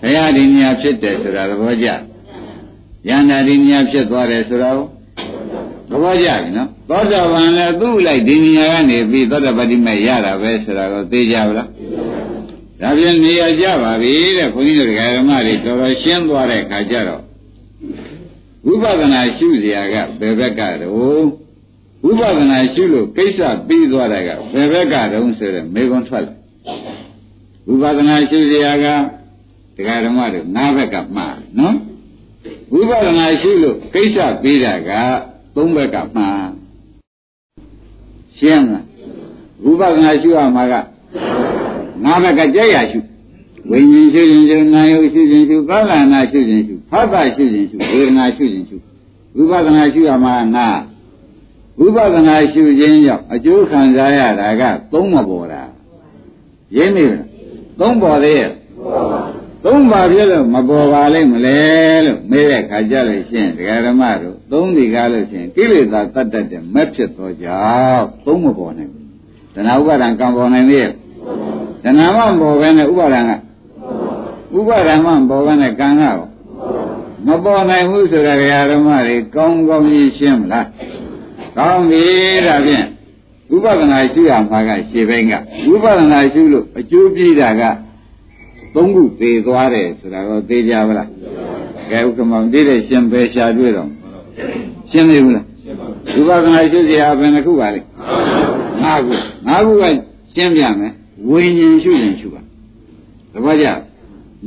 [0.00, 1.88] ဘုရားဒီနေရာဖြစ်တယ်ဆိုတာသဘောကျ
[3.08, 4.86] ယန္တာဒီနေရာဖြစ်သွားတယ်ဆိုတာကို
[5.90, 11.68] သဘောကျပြီနော်သောတာပန်လည်းသူ့လိုက်ဒီနေရာကနေပြီးသောတာပတိမဲ့ရတာပဲဆိုတာကိုသိကြပါလား
[12.80, 17.22] ဒါပြန်နေရာကြပါပြီတဲ့ခွန်ကြီးတို့ဓမ္မတွေတော်တော်ရှင်းသွားတဲ့ခါကျတော့
[18.66, 20.92] ဝိပဿနာရှုစရာကဘယ်ဘက်ကတော့
[22.04, 26.34] ဝိပဿနာရှုလို့ကိစ္စပြီးသွားတာကဘယ်ဘက်ကတုံးဆိုတဲ့မေခွန်းထွက်လာ
[27.66, 28.86] ဝိပဿနာရှုစရာက
[29.76, 31.76] တရားဓမ္မတွေနားဘက်ကမှားနော်
[32.72, 34.90] ဝိပဿနာရှုလို့ကိစ္စပြီးတာက
[35.56, 36.50] သုံးဘက်ကမှား
[38.38, 38.84] ရှင်းလား
[39.62, 40.74] ဝိပဿနာရှုရမှာက
[42.04, 43.00] ငါးဘက်ကကြက်ရရှု
[43.70, 48.76] ဝိညာဉ်ရှုရင်ရှုနာယုရှုရင်ရှုကာလနာရှုရင်ရှုဖတ်တာရှုရင်ရှုဝေဒနာရှုရင်ရှု
[49.36, 50.68] ဝိပဿနာရှုရမှာငါ
[51.78, 55.62] ဝိပဿနာရှုခြင်းကြောင့်အကျိုးခံစားရတာကသုံးမပေါ်တာ
[56.76, 57.24] ရင်းနေလား
[57.80, 58.50] သုံးပေါ်သေးရဲ့
[59.68, 61.58] သုံးပါပြည့်လို့မပေါ်ပါလိမ့်မလဲ
[62.06, 67.60] လို့မေးတဲ့ခါကြလို့ရှင်းဒကာဓမ္မတို့သုံးဒီကားလို့ရှင်းကိလေသာတတ်တတ်တဲ့မက်ဖြစ်သောကြော
[67.92, 69.06] င့်သုံးမပေါ်နိုင်ဘူး
[69.54, 70.92] တဏှာဥပါဒံကံပေါ်နိုင်သေးရဲ့
[71.84, 73.32] တဏှာမပေါ်ပဲနဲ့ဥပါဒံက
[74.58, 76.18] ဥပါဒံမပေါ်ပဲနဲ့ကံကရော
[77.26, 80.66] မပေါ်နိုင်ဘူးဆိုတာဒကာဓမ္မတွေကောင်းကောင်းကြီးရှင်းမလား
[81.56, 82.04] ကောင်းပြီ
[82.46, 82.86] ဒါဖြင့်
[83.50, 85.32] ဝိပဿနာရှုရမှာကရှင်းဘင်းက
[85.68, 87.62] ဝိပဿနာရှုလို့အကျိုးပြတာက
[88.74, 91.08] သုံးခုသေသွားတယ်ဆိုတာတော့သေကြပါလား
[91.90, 93.88] ကဲဥက္ကမောင်သိတဲ့ရှင်ပဲရှာတွေ့တော့
[94.90, 95.46] ရှင်းပြီဘူးလား
[96.28, 97.80] ဝိပဿနာရှုစရာဘယ်နှခုပါလဲ
[98.82, 99.12] ငါးခု
[99.46, 99.84] ငါးခုက
[100.34, 100.92] ရှင်းပြမယ်
[101.28, 102.40] ဝိညာဉ်ရှုရင်ရှုပါ
[103.32, 103.66] သဘောကျ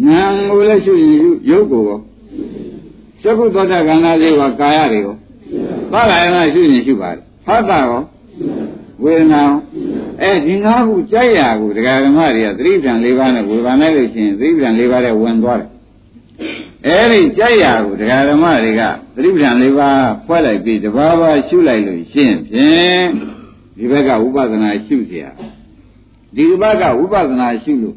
[0.05, 1.99] နာမ်ကိုလည်းရှုရင်ရှုရုပ်ကိုရော
[3.21, 5.15] သက္ကုသောတာကံနာစေဝကာယတွေရော
[5.91, 8.01] သာလယနာရှုရင်ရှုပါတယ်ဖတ်တာရော
[9.03, 9.41] ဝေဒနာ
[10.22, 15.68] အဲဒီငါးခုကြိုက်ရာကိုဒကာဓမ္မတွေကသတိပြန်၄ပါးနဲ့ဝေဘာနဲ့လို့ရှိရင်သတိပြန်၄ပါးနဲ့ဝင်သွားတယ်
[16.86, 18.82] အဲဒီကြိုက်ရာကိုဒကာဓမ္မတွေက
[19.14, 23.04] သတိပြန်၄ပါးဖွဲ့လိုက်ပြီးတဘာဘာရှုလိုက်လို့ရှင်းဖြင့်
[23.76, 25.26] ဒီဘက်ကဝိပဿနာရှုเสีย
[26.36, 27.96] ဒီဘက်ကဝိပဿနာရှုလို့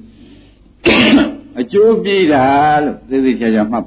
[1.59, 2.43] အကျိုးပြေးတာ
[2.83, 3.85] လို့သိသိချာချာမှတ်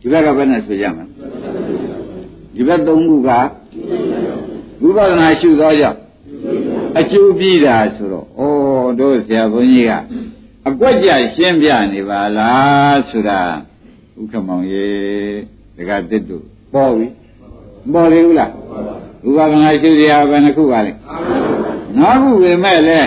[0.00, 1.04] ဒီဘက်ကဘယ်နဲ့ဆိုကြမလဲ
[2.54, 3.30] ဒီဘက်သုံးခုက
[4.82, 5.98] ဝိပဿနာရှုသောကြောင့်
[6.99, 9.91] အကျိုးပြီးတာဆိုတော့ဩတို့ဆရာဘုန်းကြီးက
[10.67, 13.39] အကွက်ကြရှင်းပြနေပါလားဆိုတာ
[14.19, 14.87] ဥက္ကမောင်ရေ
[15.77, 17.07] ဒကာတစ်တို့ပေါ်ပြီ
[17.93, 18.51] ပေါ်လေဘူးလား
[19.25, 20.91] ဝဥပါဒနာရှုစရာဘယ်နှခုပါလဲ
[21.99, 22.99] ငါးခုပဲမဲ့လဲ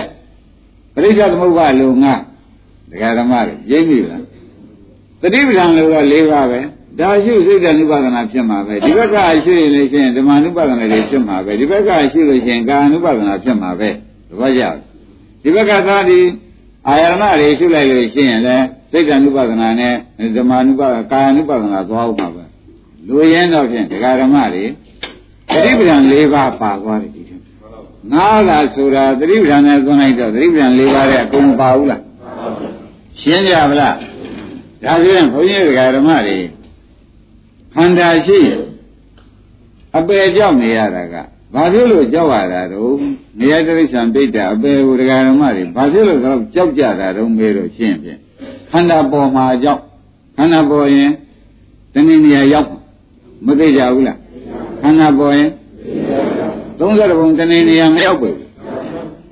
[0.93, 2.13] ပရိစ္ဆေသမုပ္ပါလုံငါ
[2.91, 4.23] ဒကာဓမ္မတွေရိပ်ပြီလား
[5.21, 6.59] တတိပဌာန်လို့က၄ပါးပဲ
[7.00, 13.90] ဒါရှုစိတ်တ ानु ပါဒနာဖြစ်မှာပဲဒီဘက်ကရှုရင်လည်းရှင်ဓမ္မ ानु ပါဒနာတွေဖြစ်မှာပဲဒီဘက်ကရှုလို့ရှင်ကာ ानु ပါဒနာဖြစ်မှာပဲ
[14.28, 14.62] သဘောကျ
[15.42, 16.20] ဒီဘက်ကသာဒီ
[16.88, 19.94] အာယရဏတွေရှုလိုက်လို့ရှင်ရင်လည်းစိတ်တ ानु ပါဒနာနဲ့
[20.36, 22.44] ဓမ္မ ानु ပါဒကာ ानु ပါဒနာသွားအောင်ပါပဲ
[23.06, 24.64] လူရင်းတော့ဖြင့်ဒကာဓမ္မတွေ
[25.52, 27.40] တတိပဌာန်၄ပါးပါသွားတယ်ဒီထက်
[28.12, 32.02] ငါးလားဆိုတာတတိပဌာန်နဲ့သွန်းလိုက်တော့တတိပဌာန်၄ပါးတဲ့အကုန်မပါဘူးလား
[33.20, 33.94] ရှင်းကြပါလား
[34.84, 36.38] ဒါဖြင့်ဘုန်းကြီးဒကာဓမ္မတွေ
[37.75, 38.61] ခန္ဓာရှိရင်
[39.97, 41.15] အပယ်ကြောက်နေရတာက
[41.53, 42.93] ဘာဖြစ်လို့ကြောက်ရတာတော့
[43.39, 48.19] နေရာတိရစ္ဆာန်ပိဋ္ဌအပယ်ကိုဒကာဓမ္မတွေဘာဖြစ်လို့တော့ကြောက်ကြတာတော့မေးတော့ရှင်းဖြင့်
[48.71, 49.81] ခန္ဓာပေါ်မှာကြောက်
[50.37, 51.11] ခန္ဓာပေါ်ရင်
[51.93, 52.69] တဏှိနေရာရောက်
[53.45, 54.17] မသိကြဘူးလား
[54.81, 55.49] ခန္ဓာပေါ်ရင်
[56.79, 58.37] 30ဘုံတဏှိနေရာမရောက်ဘူး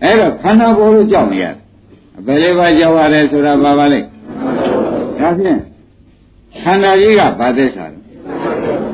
[0.04, 1.56] အဲ့တော့ခန္ဓာပေါ်လို့ကြောက်နေရတယ်
[2.17, 4.00] အပယ်လေးပါးကြောက်ရတယ်ဆိုတာဘာပါလဲ
[5.19, 5.60] ဒါဖြင့်
[6.63, 7.96] ခန္ဓာကြီးကဘာသစ္စာလဲ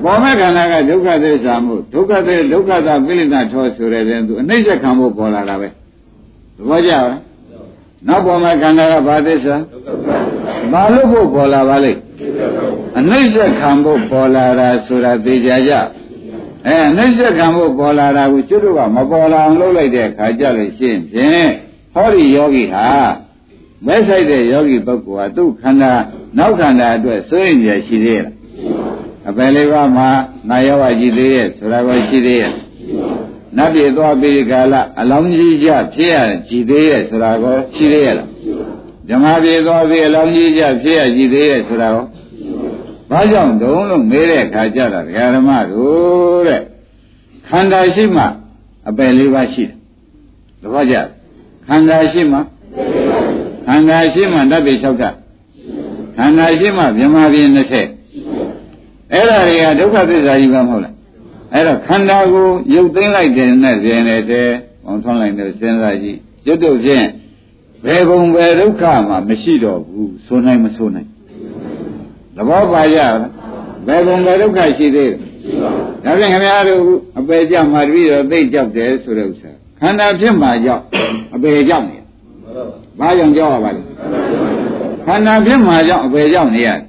[0.04, 5.68] ပေါ်မဲ့ခန္ဓာကဒုက္ခသစ္စာမှုဒုက္ခသဒုက္ခသပိဋိဒထောဆိုတဲ့တဲ့သူအနှိမ့်ချက်ခံဖို့ပေါ်လာတာပဲ
[6.58, 7.20] သဘောကျလား
[8.08, 9.56] နောက်ပေါ်မဲ့ခန္ဓာကဘာသစ္စာ
[10.72, 12.00] ဘာလို့ဖို့ပေါ်လာပါလိမ့်
[12.98, 15.74] အနှိမ့်ချက်ခံဖို့ပေါ်လာတာဆိုတာသိကြကြ
[16.68, 21.50] အဲအနှိမ့်ချက်ခံဖို့ပေါ်လာတာကိုကျွတ်တို့ကမပေါ်လာအောင်လုပ်လိုက်တဲ့အခါကျလို့ရှိရင်ဖြင့်
[21.94, 22.90] ဟောဒီယောဂီဟာ
[23.86, 25.94] မဲဆိုင်တဲ့ယောဂီပုဂ္ဂိုလ်ဟာသူ့ခန္ဓာ
[26.38, 28.28] နောက်ခန္ဓာအတွက်စိုးရင်ရရှိသေးရဲ့
[29.30, 30.10] အပယ်လေးပါးမှာ
[30.50, 32.54] ငါယောဂကြည့်သေးရဲ့ဆိုတာကိုရှိသေးရဲ့
[33.58, 38.30] နတ်ပြည်သွားပြီးကာလအလောင်းကြီးကြဖြစ်ရကြည်သေးရဲ့ဆိုတာကိုရှိသေးရဲ့လား
[39.10, 42.06] ဓမ္မပြည်သွားပြီးအလောင်းကြီးကြဖြစ်ရကြည်သေးရဲ့ဆိုတာကို
[43.10, 45.06] ဘာကြောင့်တုံးလို့မေးတဲ့အခါကျတော့
[45.36, 46.62] ဓမ္မတို့တဲ့
[47.48, 48.24] ခန္ဓာရှိမှ
[48.90, 49.78] အပယ်လေးပါးရှိတယ်
[50.62, 50.96] သဘောကျ
[51.68, 52.38] ခန္ဓာရှိမှ
[53.68, 55.16] ခန္ဓာရှိမှဓာတ်ပြည်၆ဓာတ်
[56.18, 58.03] ခန္ဓာရှိမှမြမပြည်20
[59.12, 60.94] အဲ့ဒါတွေကဒုက္ခသစ္စာကြီးပဲမဟုတ်လား
[61.54, 64.50] အဲ့တော့ခန္ဓာကိုရုပ်သိမ်းလိုက်တဲ့နဲ့ဇင်းနေတဲ့
[64.84, 67.06] ပေါင်းထွန်းလိုက်တဲ့စဉ်းစားကြည့်ကျွတ်တို့ဖြင့်
[67.86, 71.10] ဘယ်ဘုံဘယ်ဒုက္ခမှမရှိတော့ဘူးဆိုနိုင်မဆိုနိုင်
[72.36, 73.16] သဘောပါရလား
[73.88, 75.16] ဘယ်ဘုံဘယ်ဒုက္ခရှိသေးလဲ
[76.04, 76.82] ဒါဖြင့်ခင်ဗျားတို့
[77.20, 80.82] အပေကြမှာတပည့်တော်သိကြောက်တယ်ဆိုတဲ့ဥစ္စာခန္ဓာဖြစ်မှာကြောက်
[81.36, 81.98] အပေကြောက်နေ
[83.00, 83.82] ဘာကြောင့်ကြောက်ရပါလဲ
[85.06, 86.80] ခန္ဓာဖြစ်မှာကြောက်အပေကြောက်နေရတယ်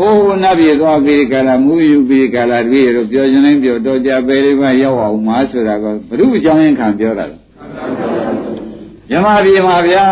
[0.00, 7.40] အိုးနတ်ပြည်သွားပြီးကာလမူယူပြီးကာလတပည့်တို့ပြောခြင်းတိုင်းပြောတော့ကြပဲလေးပါရောက်အောင်မှာဆိုတာကဘုရုအကြောင်းရင်းခံပြောတာလား
[9.10, 10.04] မြမပြည်မှာဗျာ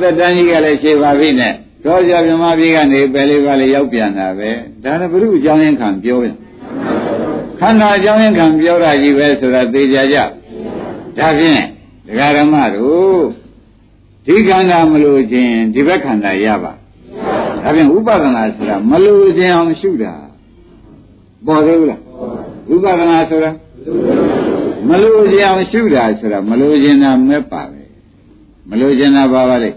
[0.00, 1.52] သက်တမ်းကြီးကလည်းရှေ့ပါပြီနဲ့
[1.84, 4.50] တော့ကြမြမပြည်ကနေပဲလေးပါလေးရောက်ပြန်တာပဲ
[4.84, 6.36] ဒါလည်းဘုရုအကြောင်းရင်းခံပြောရင်
[7.60, 10.16] ခန္ဓာအကြောင်းရင်းခံပြောတာကြီးပဲဆိုတာသိကြကြ
[11.18, 11.62] ဒါဖြင့်
[12.06, 13.24] ဒကာရမတို့
[14.26, 16.72] ဒီခန္ဓာမလို့ခြင်းဒီဘက်ခန္ဓာရပါ
[17.64, 20.12] ဒါပြန်ဥပဒနာဆိုတာမလို့ခြင်းအောင်ရှုတာ
[21.46, 22.00] ပေါ်သေးဘူးလား
[22.72, 23.50] ဥပဒနာဆိုတာ
[24.88, 27.82] မလို့ခြင်းအောင်ရှုတာဆိုတာမလို့ခြင်းတာမဲ့ပါပဲ
[28.70, 29.70] မလို့ခြင်းတာပါပါလေ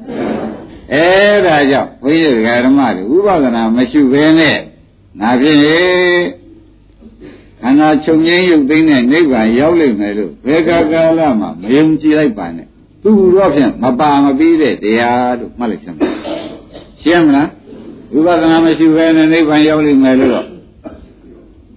[0.93, 1.06] အဲ
[1.45, 4.58] ဒါကြောင့်ဘုန်းကြီးဓမ္မတွေဥပဒနာမရှုဘဲနဲ့
[5.19, 5.78] ငါဖြစ်နေ
[7.62, 12.67] ခန္ဓာချုပ်ငင်းရုပ်သိမ်းတဲ့နိဗ္ဗာန်ရောက်လိမ့်မယ်လို့ဘယ်ကာကာလမှမယုံကြည်လိုက်ပါနဲ့
[13.04, 15.97] သူ့တော့ဖြင့်မပါမပြီးတဲ့တရားလို့မှတ်လိုက်စမ်း
[17.02, 17.47] ရှင်းမလား
[18.12, 20.48] ဝိပဿနာမရှိဘဲနဲ့နိဗ္ဗာန်ရောက်လိမ့်မယ်လို့တော့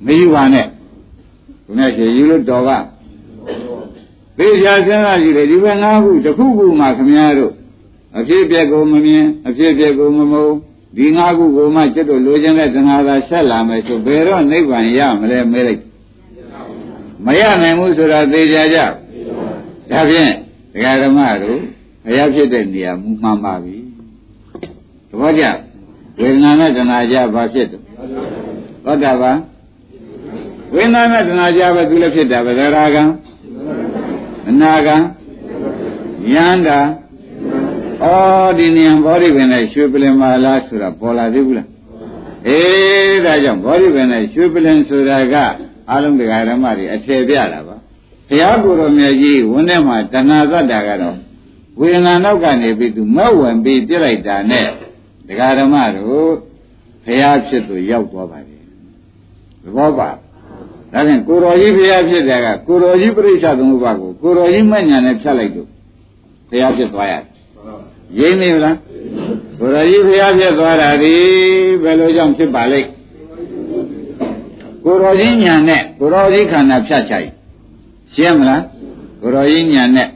[0.05, 0.67] မယူပါနဲ့
[1.67, 2.71] ဘုရားရှင်ယူလို့တော်က
[4.39, 7.53] သိချာစဉ်းစားကြည့်လေဒီဘက်ငါးခုတစ်ခုခုမှခမည်းတော်
[8.19, 10.47] အဖြစ်အပျက်ကိုမမြင်အဖြစ်အပျက်ကိုမမုံ
[10.97, 15.83] ဒီငါးခုကိုမှကျွတ်တို့လိုချင်တဲ့သံဃာသာဆက်လာမယ်ဆိုဘယ်တော့နိဗ္ဗာန်ရမလဲမဲလိုက်
[17.25, 18.79] မရနိုင်ဘူးဆိုတာသိကြကြ
[19.91, 20.33] ဒါဖြင့်
[20.73, 21.59] ဒကာဓမ္မတို့
[22.05, 23.77] ဘုရားဖြစ်တဲ့နေရာမူမှန်ပါပြီ
[25.09, 25.45] သဘောကျ
[26.19, 27.81] ဝေဒနာနဲ့တဏှာကြဘာဖြစ်တယ်
[28.85, 29.39] သောတာပန်
[30.75, 33.05] ဝေဒနာနဲ့တဏှာကြပဲသူလည်းဖြစ်တာပဲသရဂံ
[34.49, 34.97] အနာဂံ
[36.33, 36.79] ယန္တာ
[38.03, 38.07] ဩ
[38.59, 41.69] ဒီနေရာဘောဓိပင်နဲ့ရွှေပလင်မာလားဆိုတာပေါ်လာသေးဘူးလား
[42.49, 45.35] အေးဒါကြောင့်ဘောဓိပင်နဲ့ရွှေပလင်ဆိုတာက
[45.91, 47.77] အလုံးတရားဓမ္မတွေအထည်ပြတာပါ
[48.29, 51.17] ဘုရားကိုယ်တော်မြတ်ကြီးဝန်းထဲမှာတဏှာသတ္တာကတော့
[51.79, 54.67] ဝေဒနာနောက်ကနေပြီးသူမဲ့ဝင်ပြီးပြစ်လိုက်တာနဲ့
[55.31, 56.31] တရားဓမ္မတို့
[57.05, 58.57] ဘုရားဖြစ်သူရောက်သွားပါလေ
[59.63, 65.69] သဘောပါဒါဖြင့်ကိုတော်ကြီးဘုရားဖြစ်တယ်ကကိုတော်ကြီးပြိဿသမုပ္ပါကိုကိုတော်ကြီးမဲ့ညာနဲ့ဖြတ်လိုက်တော့
[66.51, 67.27] ဘုရားဖြစ်သွားရတယ်
[68.19, 68.77] ရင်းနေလား
[69.59, 71.15] ကိုတော်ကြီးဘုရားဖြစ်သွားတာဒီ
[71.83, 72.89] ဘယ်လိုကြောင့်ဖြစ်ပါလိမ့်
[74.85, 77.29] ကိုတော်ကြီးညာနဲ့ကိုတော်ကြီးခန္ဓာဖြတ်ချိုက်
[78.15, 78.63] ရှင်းမလား
[79.23, 80.09] ကိုရောကြီးညာနဲ့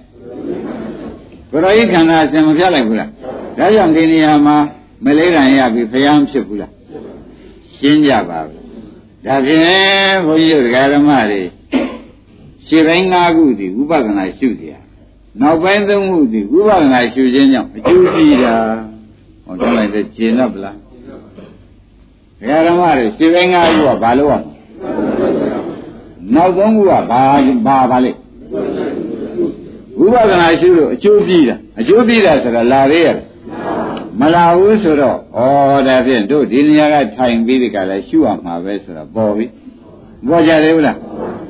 [1.51, 3.11] ကိုရောကြီးခန္ဓာအစဉ်မပြလိုက်ဘူးလား
[3.59, 4.57] ဒါကြောင့်ဒီနေရာမှာ
[5.05, 6.73] မလေးတန်ရပြီဖျားမဖြစ်ဘူးလား
[7.75, 8.61] ရှင်းကြပါဘူး
[9.25, 11.43] ဒါဖြင့်ဘုန်းကြီးတို့ဒကာဓမ္မတွေ
[12.67, 14.85] ရှင်းပိုင်း၅ခုဒီဥပဒနာရှုတရား
[15.41, 18.55] နောက်ပိုင်းသုံးခုဒီဥပဒနာရှုခြင်းကြောင့်အကျိုးရှိတာ
[19.45, 20.77] ဟောတော့လိုက်တဲ့ကျင်တော့ဗလား
[22.39, 24.55] ဒကာဓမ္မတွေရှင်းပိုင်း၅ခုကဘာလို့ရမလဲ
[26.35, 28.19] နောက်သုံးခုကဘာဘာပါလိမ့်
[29.99, 33.17] ဝိပဿနာရှုလို့အကျိုးပြီးတာအကျိုးပြီးတာဆိုတာလာရရဲ့
[34.21, 35.41] မလာဘူးဆိုတော့ဩ
[35.87, 39.47] ဒါဖြင့်တို့ဒီနေရာကထိုင်ပြီးဒီကလည်းရှုရမှာပဲဆိုတော့ပေါ်ပြီ
[40.29, 40.99] ပေါ်ကြတယ်ဘူးလား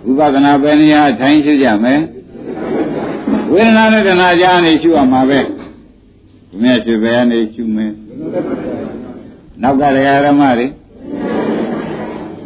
[0.04, 2.00] ဝိပဿနာပဲနေရာထိုင်ရှုကြမယ်
[3.52, 7.92] ဝေဒနာနဲ့တဏှာကြားနေရှုရမှာပဲဒီမြတ်ရှုပဲနေရှုမယ်
[9.62, 10.66] နောက်ကတရားဓမ္မတွေ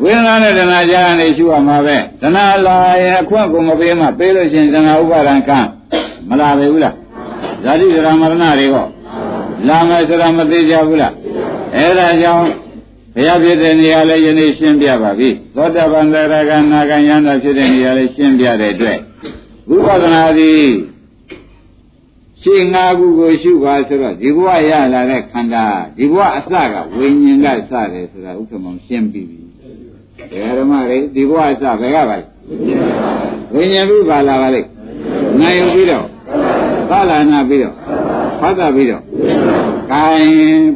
[0.03, 5.59] ဝေဒနာနဲ့တဏှာကြားနေရှုရမှာပဲတဏှာလာရင်အခွင့်ကိုမပေးမှပေးလို့ရှိရင်တဏှာဥပါဒံကံ
[6.29, 6.95] မလာပဲဘူးလား
[7.65, 8.77] ဇာတိဒရာမရဏတွေက
[9.67, 11.15] လာမယ်ဆိုတာမသိကြဘူးလား
[11.77, 12.51] အဲဒါကြောင့်
[13.15, 18.99] ဘုရားဖြစ်တဲ့နေရာလေးယနေ့ရှင်းပြပါပြီသောတာပန်တရကနာဂယန္တာဖြစ်တဲ့နေရာလေးရှင်းပြတဲ့အတွက်
[19.69, 20.63] ဝိပဿနာသည်
[22.43, 25.65] ရှင်းငါးခုကိုရှုပါဆိုတော့ဒီဘဝရလာတဲ့ခန္ဓာ
[25.97, 29.39] ဒီဘဝအစကဝိညာဉ်ကစတယ်ဆိုတာဥက္ကမောင်ရှင်းပြီးပြီ
[30.59, 32.27] ဓမ္မတွေဒီဘဝအစဘယ်ကပါလဲ
[33.55, 34.69] ဝိညာဉ်ပြီးပါလာပါလိမ့်
[35.41, 36.07] နိုင်ယူပြီးတော့
[36.91, 37.75] သလာနာပြီးတော့
[38.41, 39.03] ဖတ်တာပြီးတော့
[39.91, 40.29] ခိုင်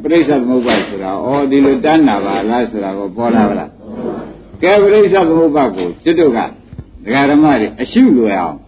[0.05, 3.71] ပြိဿသမုပ္ပါဆိုတာဩဒီလိုတန်းတာပါလားဆိုတာကိုပေါ်လာပါလား
[4.63, 6.41] ကဲပြိဿသမုပ္ပါကိုကျွတ်တို့က
[7.05, 8.59] ဒကာဓမ္မတွေအရှုလွယ်အောင်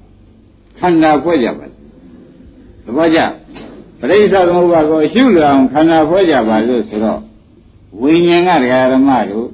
[0.79, 1.71] ခန္ဓာဖွဲ့ကြပါသ
[2.97, 3.21] ဘောကျ
[4.01, 7.21] ပြိဿသမုပ္ပါကိုအရှုလွယ်အောင်ခန္ဓာဖွဲ့ကြပါလို့ဆိုတော့
[8.03, 9.47] ဝိညာဉ်ကဒကာဓမ္မတို့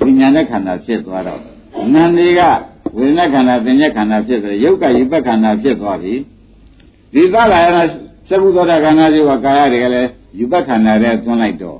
[0.00, 1.40] ဝိညာဉ်နဲ့ခန္ဓာဖြစ်သွားတော့
[1.94, 2.40] နန္ဒီက
[2.96, 6.14] ဝေဒနာခန္ဓာသင်္ညက်ခန္ဓာဖြစ်တယ်ယုတ်ကယိပခန္ဓာဖြစ်သွားပြီ
[7.14, 7.82] ဒီသလာယနာ
[8.32, 11.78] သကုသောတာခန္ဓာကြီးကကာယတွေကလည်းယူပခန္ဓာတွေသွန်းလိုက်တော့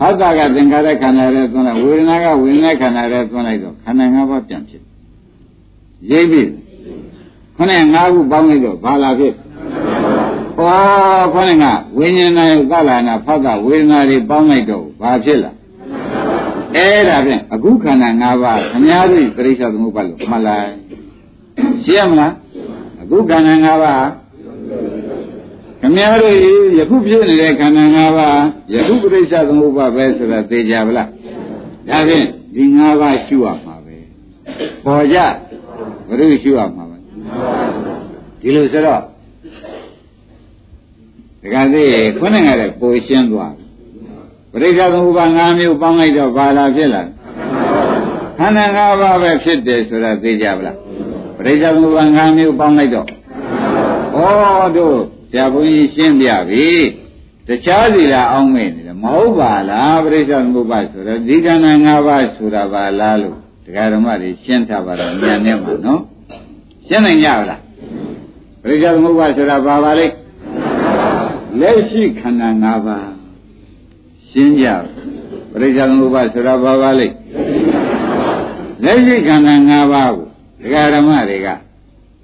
[0.00, 4.82] ဟောတာကသင်္ခါရခန္ဓာတွေသွန်းလိုက်ဝေဒနာကဝေဒနာခန္ဓာတွေသွန်းလိုက်တော့ခန္ဓာ၅ပါးပြန်ဖြစ်
[6.10, 6.42] ရိပ်ပြီ
[7.56, 9.34] ခொနဲ့၅ခုပေါင်းလိုက်တော့ဘာလာဖြစ်
[10.56, 11.64] ဟောခொနဲ့က
[11.98, 15.52] ဝိညာဉ်နဲ့သလာနာဖတ်တာဝေဒနာတွေပေါင်းလိုက်တော့ဘာဖြစ်လာ
[16.76, 20.70] အဲ့ဒါဖြင့်အခုခန္ဓာ၅ပါးခမားတို့ပြိဿသမုပ္ပါလို့မှတ်လိုက်
[21.84, 22.32] ရှင်းရမလား
[23.00, 24.04] အခုခန္ဓာ၅ပါး
[25.84, 26.36] ခမည်းတော်
[26.78, 28.40] ယခုဖြစ်နေတဲ့ခန္ဓာ၅ပါး
[28.74, 31.08] ယခုပြိဿသမုပ္ပါပဲဆိုတာသိကြဗလား
[31.88, 33.96] ဒါဖြင့်ဒီ၅ပါးရှုရမှာပဲ
[34.84, 35.18] ပေါ်ကြ
[36.08, 36.96] ဘုရုရှုရမှာပဲ
[38.40, 39.00] ဒီလိုဆိုတော့
[41.42, 43.54] ဒကာသေးခုနကလည်းပိုရှင်းသွား
[44.52, 47.02] ပရိစ္ဆေသမုပ္ပါ၅မျိုးပေါင်းလိုက်တော့ဘာလာဖြစ်လာ
[48.38, 50.76] ခန္ဓာ၅ပါးပဲဖြစ်တယ်ဆိုတာသိကြဗလား
[51.36, 53.06] ပရိစ္ဆေသမုပ္ပါ၅မျိုးပေါင်းလိုက်တော့
[54.16, 56.66] ဩတို့ ဆရာဘုန်းကြီးရှင်းပြပြီ
[57.46, 66.00] တခြားစီလားအောင်းမေ့နေတယ်မဟုတ်ပါလားပရိစ္ဆေသမုပ္ပါဆိုတော့ဒီခန္ဓာ၅ပါးဆိုတာပါလားလို့တရားဓမ္မတွေရှင်းထားပါတော့ဉာဏ်နဲ့မှာနော်
[66.86, 67.60] ရှင်းနိုင်ကြလား
[68.62, 70.06] ပရိစ္ဆေသမုပ္ပါဆိုတာဘာပါလဲ
[71.60, 73.08] လက်ရှိခန္ဓာ၅ပါး
[74.30, 74.66] ရှင်းကြ
[75.52, 77.06] ပရိစ္ဆေသမုပ္ပါဆိုတာဘာပါလဲ
[78.84, 80.26] လက်ရှိခန္ဓာ၅ပါးကို
[80.62, 81.48] တရားဓမ္မတွေက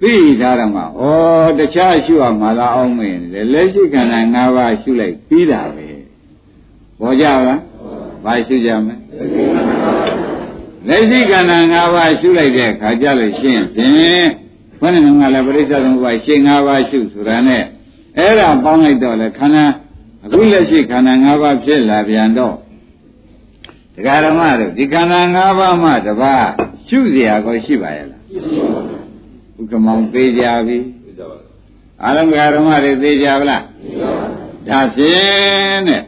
[0.02, 0.86] သိထားတော့မှဩ
[1.58, 5.88] တခြားရှုအောင်မလာအောင်မင်းလေလက်ရှိခန္ဓာ၅ပါးရှုလိုက်ပြီးတာပဲ
[7.00, 7.60] ဘောကြလား
[8.24, 8.94] ဘာရှုကြမလဲ
[10.88, 13.92] လက်ရှိခန္ဓာ၅ပါးရှုလိုက်တဲ့အခါကျလို့ရှင်းဖြင့်
[14.80, 17.62] ဘယ်နဲ့မှလည်းပရိစ္ဆေသမုပ္ပါရှင်း၅ပါးရှုဆိုတာနဲ့
[18.18, 19.64] အဲ့ဒါပေါင်းလိုက်တော့လေခန္ဓာ
[20.24, 22.54] အခုလက်ရှိခန္ဓာ၅ပါးဖြစ်လာပြန်တော့
[23.94, 26.46] တရားဓမ္မတို့ဒီခန္ဓာ၅ပါးမှတပါး
[26.88, 28.22] ရှုเสียကိုရှိပါရဲ့လား
[29.61, 30.77] ဥက္ကမောင်သေးကြပြီ
[32.03, 33.63] အာရမဂဓမ္မတွေသေးကြဗလား
[34.67, 36.01] ဒါဖြင့်တဲ့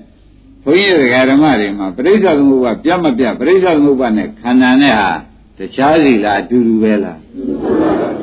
[0.64, 5.12] ဘုန်းကြီးဓမ္မတွေမှာပရိစ္ဆေသမုပ္ပါပြတ်မပြတ်ပရိစ္ဆေသမုပ္ပါနဲ့ခန္ဓာနဲ့ဟာ
[5.58, 7.18] တခြားစီလားအတူတူပဲလား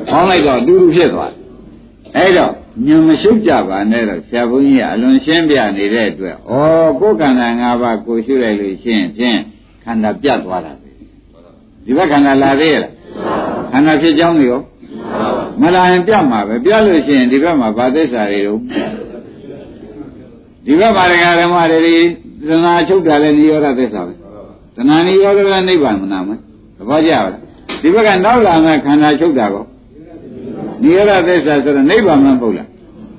[0.09, 1.33] ဟောင်းလိုက်တော့အတူတူဖြစ်သွား
[2.15, 2.53] အဲ့တော့
[2.85, 6.53] ညံမရှုပ်ကြပါနဲ့တော့ဆရာဘုန်းကြီးကအလွန်ရှင်းပြနေတဲ့အတွက်ဩ
[6.99, 9.39] ကိုယ်ခန္ဓာ၅ပါးကိုရှုလိုက်လို့ရှင်းဖြင့်
[9.83, 10.89] ခန္ဓာပြတ်သွားတာပဲ
[11.85, 12.93] ဒီဘက်ခန္ဓာလာသေးရဲ့လား
[13.71, 14.61] ခန္ဓာဖြစ်ကြောင်းတွေရော
[15.61, 18.59] မလာရင်ပြတ်မှာပဲပြတ်လို့ရှိရင်ဒီဘက်မှာဗာသစ္စာတွေတော့
[20.65, 21.95] ဒီဘက်မှာဒကာဓမ္မတွေ
[22.47, 24.13] သနာချုပ်တာလည်းនិရောဓသစ္စာပဲ
[24.75, 26.29] သနာនិရောဓကနိဗ္ဗာန်မနာမ
[26.77, 27.25] သဘောကျလား
[27.81, 29.65] ဒီဘက်ကနောက်လာမဲ့ခန္ဓာချုပ်တာကော
[30.81, 32.67] နိရောဓသစ္စာဆိုတော့နိဗ္ဗာန်မဟုတ်လား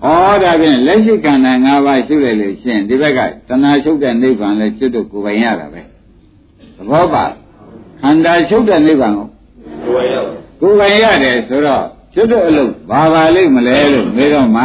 [0.04, 0.06] ဩ
[0.42, 5.80] ဒါဖြင့်လက်ရှိခန္ဓာ၅ပါးရှုလိုက်လို့ရှိရင်ဒီဘက်ကတဏှာချုပ်တဲ့နိဗ္ဗာန်လည်းကျွတ်တော့ကိုယ်ပိုင်ရတာပဲ
[6.76, 7.24] သဘောပါ
[8.02, 9.28] ခန္ဓာချုပ်တဲ့နိဗ္ဗာန်ကို
[9.84, 14.64] ကိုယ်ပိုင်ရ ကိုယ်ပိုင်ရတယ်ဆိုတော့ကျွတ်တော့အလုံးဘာပါလိမ့်မလဲလို့မေးတော့မှ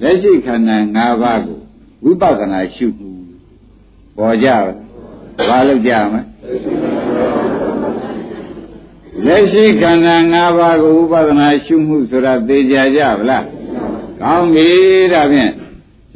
[0.00, 1.58] လက်ရှိခန္ဓာ၅ပါးကို
[2.04, 3.10] ဝိပဿနာရှုမှု
[4.16, 4.48] ပေါ်ကြ
[5.48, 6.22] ဘာလို့ကြမလဲ
[9.26, 13.46] လက်ရှိခန္ဓာ၅ပါးကိုဝိပဿနာရှုမှုဆိုတာသိကြကြဗလား
[14.20, 14.68] ကောင်းပြီ
[15.12, 15.52] ဒါဖြင့်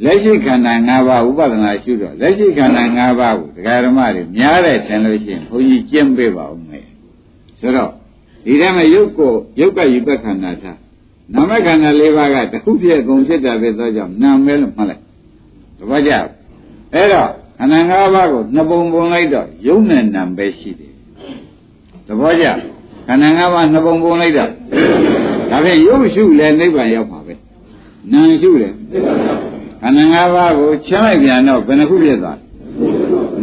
[0.03, 6.87] လက်ရှိခန္ဓာ၅ပါးဥပဒနာရှုတော့လက်ရှိခန္ဓာ၅ပါးကိုဒကာဓမ္မတွေများတဲ့ထင်လို့ရှိရင်ဘုန်းကြီးကျင့်ပေးပါဦးမယ်
[7.59, 7.93] ဆိုတော့
[8.45, 10.77] ဒီထဲမှာယုတ်ကိုယုတ်ကယူပခန္ဓာထား
[11.33, 15.01] နာမခန္ဓာ၄ပါးကတစ်ခုပြည့်အကုန်ဖြစ်တာပဲသောကြောင့်နာမဲလို့မှတ်လိုက်
[15.77, 16.11] တပည့်ကြ
[16.93, 20.93] အဲ့တော့ခန္ဓာ၅ပါးကိုနှစ်ပုံပုံလိုက်တော့ယုတ်နဲ့နာပဲရှိတယ်
[22.07, 22.45] တပည့်ကြ
[23.07, 24.49] ခန္ဓာ၅ပါးနှစ်ပုံပုံလိုက်တော့
[25.49, 27.33] ဒါဖြင့်ယုတ်ရှုလဲနိဗ္ဗာန်ရောက်မှာပဲ
[28.11, 28.73] နာရှုတယ်
[29.81, 32.37] ခန္ဓာ၅ပါးကိုချမ်းလိုက်ပြန်တော့ဘယ်နှခုဖြစ်သွား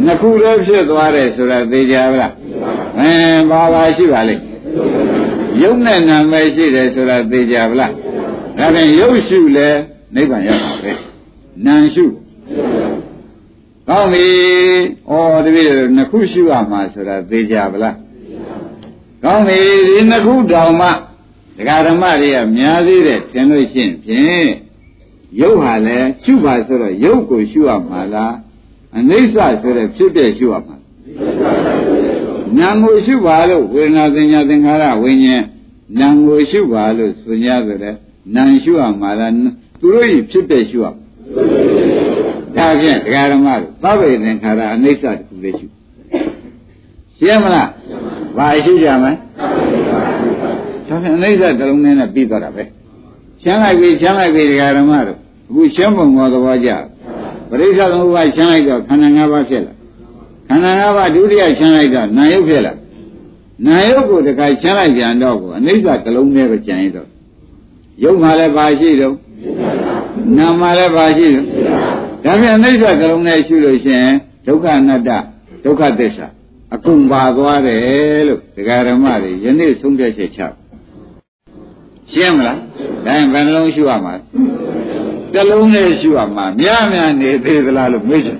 [0.05, 2.33] နှစ်ခုလည်းဖြစ်သွားတယ်ဆိုတာသိကြပါလား
[2.99, 4.50] အင်းဘာပါရှိပါလိမ့်
[5.61, 7.93] ယုတ်နဲ့နာမဲရှိတယ်ဆိုတာသိကြပါလား
[8.57, 9.69] ဒါဖြင့်ယုတ်ရှုလဲ
[10.15, 10.91] နိဗ္ဗာန်ရောက်ပါပဲ
[11.65, 12.05] နာရှု
[13.87, 14.25] ကောင်းပြီ
[15.09, 15.13] ဩ
[15.45, 17.95] တပည့်တော်နှစ်ခုရှုရမှာဆိုတာသိကြပါလား
[19.23, 20.87] ကောင်းပြီဒီနှစ်ခုတောင်မှ
[21.57, 24.49] ဒကာဓမ္မတွေကများသေးတယ်သင်လို့ရှိရင်ဖြင့်
[25.39, 28.35] ရုပ်ဟာလည်းရှုပါဆိုတော့ရုပ်ကိုရှုရမှာလား
[28.97, 30.75] အနိစ္စဆိုတဲ့ဖြစ်တဲ့ရှုရမှာ
[32.59, 35.43] နာမ်ကိုရှုပါလို့ဝေဒနာသင်ညာသင်္ခါရဝိညာဉ်
[35.99, 37.95] နာမ်ကိုရှုပါလို့ဆိုကြဆိုတဲ့
[38.35, 39.33] နာမ်ရှုရမှာလား
[39.79, 41.01] သူတို့ဤဖြစ်တဲ့ရှုရမှာ
[42.55, 45.67] ဒါဖြင့်ဒကာဓမ္မတို့သဗ္ဗေသင်္ခါရအနိစ္စတခုလေးရှု
[47.17, 47.69] ရှင်းမလား
[48.37, 49.13] ဘာရှုကြမလဲ
[50.87, 52.63] ဒါဖြင့်အနိစ္စတစ်လုံးနဲ့ပြီးသွားတာပဲ
[53.43, 55.17] ချမ်းလိုက်ပြီချမ်းလိုက်ပြီဒကာဓမ္မတို့
[55.49, 56.69] အခုရှင်းပုံပေါ်သဘောကျ
[57.49, 59.73] ပရိစ္ဆေသမုပ္ပါချမ်းလိုက်တော့ခန္ဓာ၅ပါးဖြစ်လာ
[60.51, 62.73] ခန္ဓာ၅ပါးဒုတိယချမ်းလိုက်တော့နာယုတ်ဖြစ်လာ
[63.65, 67.07] နာယုတ်ကိုတခါချမ်းလိုက်ပြန်တော့ကိုအနိစ္စတစ်လုံးနဲ့ပဲကြံရတော့
[68.03, 69.15] ယုတ်မှလည်းပါရှိတော့
[70.37, 71.45] နာမှလည်းပါရှိတော့
[72.23, 74.13] ဒါပြန်အနိစ္စတစ်လုံးနဲ့ရှုလို့ရှိရင်
[74.47, 75.09] ဒုက္ခအနတ္တ
[75.63, 76.27] ဒုက္ခသစ္စာ
[76.73, 80.41] အကုန်ပါသွားတယ်လို့ဒကာဓမ္မတွေယနေ့ဆုံးဖြတ်ချက်ချ
[82.13, 82.59] ရှင်းမလား
[83.05, 84.13] ဒါရင်ဘယ်နှလုံးရှုရမှာ
[85.33, 88.39] တလုံးနဲ့ရှုရမှာများများနေသေးသလားလို့မေးချင်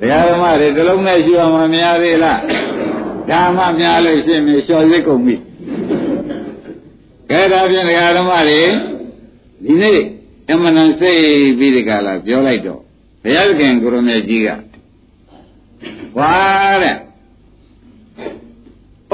[0.00, 2.40] တရားဓမ္မတွေတလုံးနဲ့ရှုရမှာများသေးလား
[3.30, 5.34] ဒါမှများလို့ရှင်းပြီလျှော်ရိတ်ကုန်ပြီ
[7.30, 8.62] ကဲဒါဖြင့်တရားဓမ္မတွေ
[9.64, 10.00] ဒီနေ့
[10.50, 11.22] အမှန်တန်စိတ်
[11.58, 12.80] ပြီးဒီကလာပြောလိုက်တော့
[13.22, 14.48] ဘုရားခင်ကိုရမေကြီးက
[16.18, 16.32] ဝါ
[16.82, 16.96] တဲ့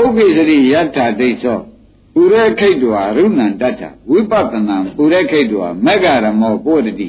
[0.00, 1.58] ဥက္ကိသတိယထာဒိဋ္ဌော
[2.14, 7.08] ပုရခိတ်တောရုဏံတတ္ထဝိပဿနာပုရခိတ်တောမဂ္ဂရမောပိုတတိ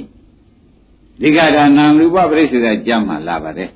[1.22, 3.70] ဒီကဒါနာမ်ရူပပရိစ္ဆေဒကြမ်းမှလာပါတယ်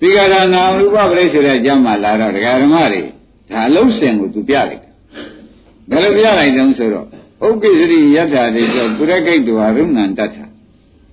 [0.00, 3.00] ဒီကဒါနာမ်ရူပပရိစ္ဆေဒကြမ်းမှလာတော့ဒကာဓမ္မတွေ
[3.50, 4.92] ဒါအလုံးစင်ကိုသူပြလိုက်တယ်
[5.90, 7.06] ဘယ်လိုပြလိုက်တုံးဆိုတော့
[7.44, 10.36] ဥက္ကိစရိယထာတိဆိုပုရခိတ်တောရုဏံတတ္ထ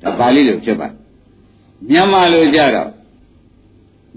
[0.01, 0.87] ဒါပါဠိလိုဖြစ်ပါ
[1.89, 2.89] မြန်မာလိုကြတော့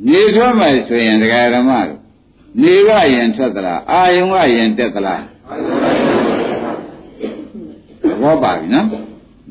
[0.07, 2.01] နေထွက်မယ်ဆိုရင်ဒကာဓမ္မတို့
[2.63, 5.23] နေကရင်ထွက်သလားအာယုံကရင်တက်သလား
[8.23, 8.87] ဘောပါပြီနော်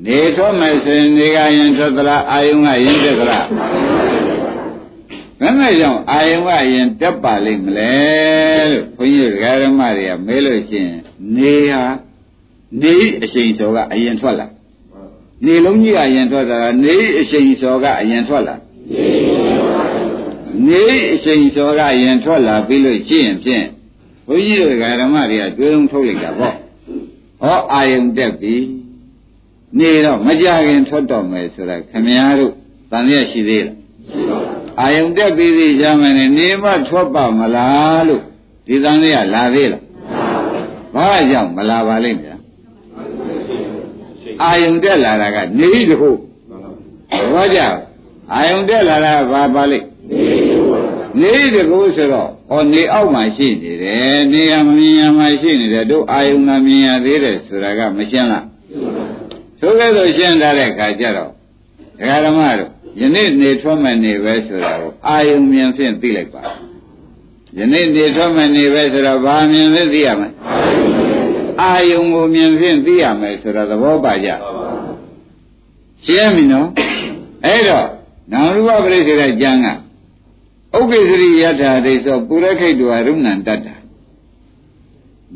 [0.06, 3.46] နေထွက်မယ်ဆိုရင်နေကရင်ထွက်သလားအာယုံကရင်တက်သလား
[5.40, 7.94] ဘယ်နဲ့ကြောင့်အာယုံကရင်တက်ပါလိမ့်မလဲ
[8.72, 10.98] လို့ခွန်ကြီးဒကာဓမ္မတွေကမေးလို့ရှိရင်
[11.36, 11.84] နေဟာ
[12.82, 14.48] နေအချိန်စောကအရင်ထွက်လာ
[15.46, 18.56] နေလုံးကြီးအရင်ထွက်တာနေအချိန်စောကအရင်ထွက်လာ
[20.68, 23.66] နေအချိန်စောကရင်ထွက်လာပြီးလို့ရှိရင်ဖြင့်
[24.28, 26.56] ဘုန်းကြီးတို့ဓမ္မတွေကတွေးလုံးထုတ်လိုက်တာပေါ့
[27.42, 28.56] ဟောအာယုံတက်ပြီ
[29.80, 32.54] နေတော့မကြခင်ထွက်တော့မယ်ဆိုတာခမည်းတော်
[32.92, 33.78] တန်ရရှိသေးလား
[34.80, 38.24] အာယုံတက်ပြီးသေးကြမယ်နဲ့နေမထွက်ပါမလားလို့
[38.68, 39.84] ဒီတန်ရလာသေးလား
[40.96, 42.40] ဘာကြောင့်မလာပါလိမ့်မယ်
[44.44, 46.12] အာယုံတက်လာတာကနေတခု
[47.34, 47.60] ဘောကြ
[48.34, 49.88] အာယုံတက်လာတာဘာပါလိမ့်
[51.22, 58.46] နေတကူဆိုတော့ဩနေအောက်မှာရှိနေတယ်နေရမမြင်ရမှာရှိနေတယ်တို့အာယုံနာမြင်ရသေးတယ်ဆိုတာကမရှင်းလား
[59.66, 61.32] သို့ကဲ့သို့ရှင်းထားတဲ့အခါကျတော့
[62.00, 66.44] ဒကာဓမ္မတို့ယနေ့နေထွက်မဲ့နေပဲဆိုတာကိုအာယုံမြင်ဖြင့်သိလိုက်ပါ
[67.58, 70.30] ယနေ့နေထွက်မဲ့နေပဲဆိုတော့ဘာမြင်လဲသိရမလဲ
[71.62, 74.30] အာယုံကိုမြင်ဖြင့်သိရမယ်ဆိုတော့သဘောပါကြ
[76.06, 76.68] ရှင်းပြီနော်
[77.46, 77.88] အဲ့တော့
[78.32, 83.76] နာရူပပရိစ္ဆေရကျမ်းကဥက္ကိစရိယထာဒိသောပုရခိတ်တောရုဏံတတ္တာ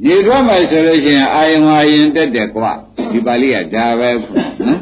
[0.03, 2.71] နေတော့မှဆိုလို့ရှိရင်အာယံအာယံတက်တယ်ကွာ
[3.11, 4.09] ဒီပါဠိကဒါပဲ
[4.67, 4.79] နော်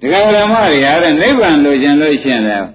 [0.00, 2.68] ဒကာရမတွေအားတဲ့နိဗ္ဗာန်လိုချင်လို့ရှိရင်လည်း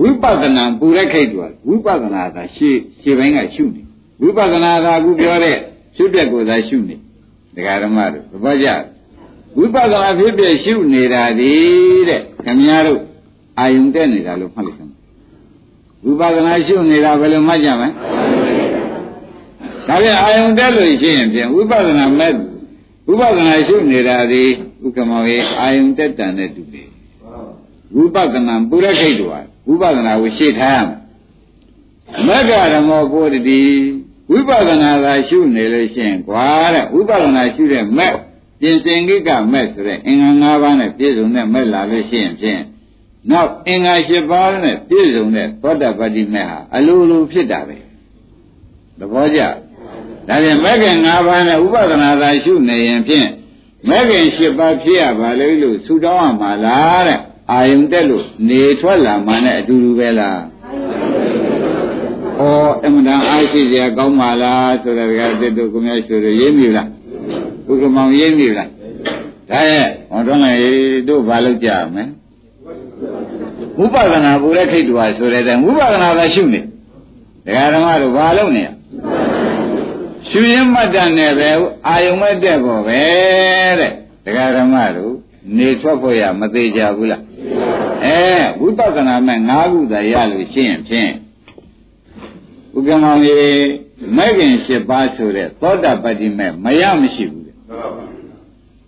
[0.00, 3.82] ဝိပဿနာပုရခိတ်တောဝိပဿနာကရှေ့ရှေ့ဘင်းကရှုနေ
[4.22, 5.56] ဝိပဿနာသာအခုပြောတဲ့
[5.96, 6.96] ရှုပြက်ကိုသာရှုနေ
[7.54, 8.68] ဒကာဓမ္မတို့သဘောကျ
[9.58, 11.52] ဝိပဿနာဖြစ်ဖြစ်ရှုနေတာဒီ
[12.08, 13.00] တဲ့ခင်ဗျားတို့
[13.58, 14.92] အာယုံတက်နေတာလို့မှတ်လိုက်စမ်း
[16.04, 17.88] ဝိပဿနာရှုနေတာဘယ်လိုမှတ်ကြမလဲ
[19.90, 22.32] ဒါပြန်အာယုံတက်လို့ရှိရင်ဖြင့်ဝိပဿနာမဲ့
[23.08, 24.42] ဝိပဿနာရှုနေတာဒီ
[24.84, 26.88] ဥက္ကမောရေအာယုံတက်တန်တဲ့တူတယ်
[27.94, 30.94] ဝိပဿနာပုရခိတ်တော်ဝိပဿနာကိုရှေ့ထားရမယ်
[32.26, 33.60] မဂ္ဂရမောကိုတတိ
[34.30, 38.12] ဝိပဿနာသာရှုနေလို့ရှိရင်ကွာတဲ့ဝိပဿနာရှုတဲ့မဲ့
[38.60, 42.60] ပြင်စင်ကိကမဲ့ဆိုတဲ့အင်္ဂါ၅ပါးနဲ့ပြည့်စုံတဲ့မဲ့လာလို့ရှိရင်ဖြင့်
[43.30, 47.76] နောက်အင်္ဂါ၈ပါးနဲ့ပြည့်စုံတဲ့သောတပတ္တိမဲ့ဟာအလိုလိုဖြစ်တာပဲ
[48.98, 49.40] သဘောကျ
[50.30, 53.28] ဒါပြန်မဲ့ခင်၅ပါးနဲ့ဥပဒနာသာရှုနေရင်ဖြင့်
[53.88, 57.18] မဲ့ခင်၈ပါးဖြစ်ရပါလေလို့ဆူတောင်းရမှာလားတဲ့
[57.50, 60.40] အာယုန်တက်လို့နေထွက်လာမှနဲ့အတူတူပဲလား
[62.38, 62.42] ဩ
[62.84, 66.88] အမှန်တန်အားရှိစရာကောင်းပါလားဆိုတဲ့ကတစ်တို့ကိုများဆိုရရေးမိလား
[67.68, 68.68] ဥက္ကမောင်ရေးမိလား
[69.50, 70.54] ဒါရဲ့ဟောတော့လေ
[71.08, 72.04] တို့ဘာလုပ်ကြမလဲ
[73.78, 76.60] ဝိပဿနာပူရခိတ်တူဟာဆိုတဲ့တိုင်ဝိပဿနာသာရှုနေ
[77.44, 78.68] ဒကာဓမ္မတို့ဘာလုပ်နေရ
[80.28, 81.50] ရှုရင်မှတ်တတ်နေပဲ
[81.86, 83.02] အာယုံမဲ့တက်ဖို့ပဲ
[83.78, 83.92] တဲ့
[84.24, 85.14] ဒကာဓမ္မတို့
[85.56, 87.22] နေထွက်ဖို့ရမသေးကြဘူးလား
[88.04, 88.18] အဲ
[88.60, 91.12] ဝိပဿနာမဲ့၅ခုသာရလို့ရှင်းဖြင့်
[92.76, 93.68] ဥက္ကမောင်ကြီး
[94.16, 97.56] မဲ့ခင်၈ပါးဆိုတဲ့သောတာပတ္တိမဲ့မရမရှိဘူးတဲ့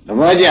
[0.07, 0.47] သဘောကျ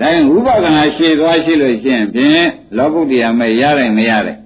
[0.00, 2.46] ဒါရင်ဝိပဿနာရှင်းသွားရှိလို့ရှင်းဖြင့်
[2.76, 4.38] လောကုတ္တရာမဲ့ရနိုင်မရတယ်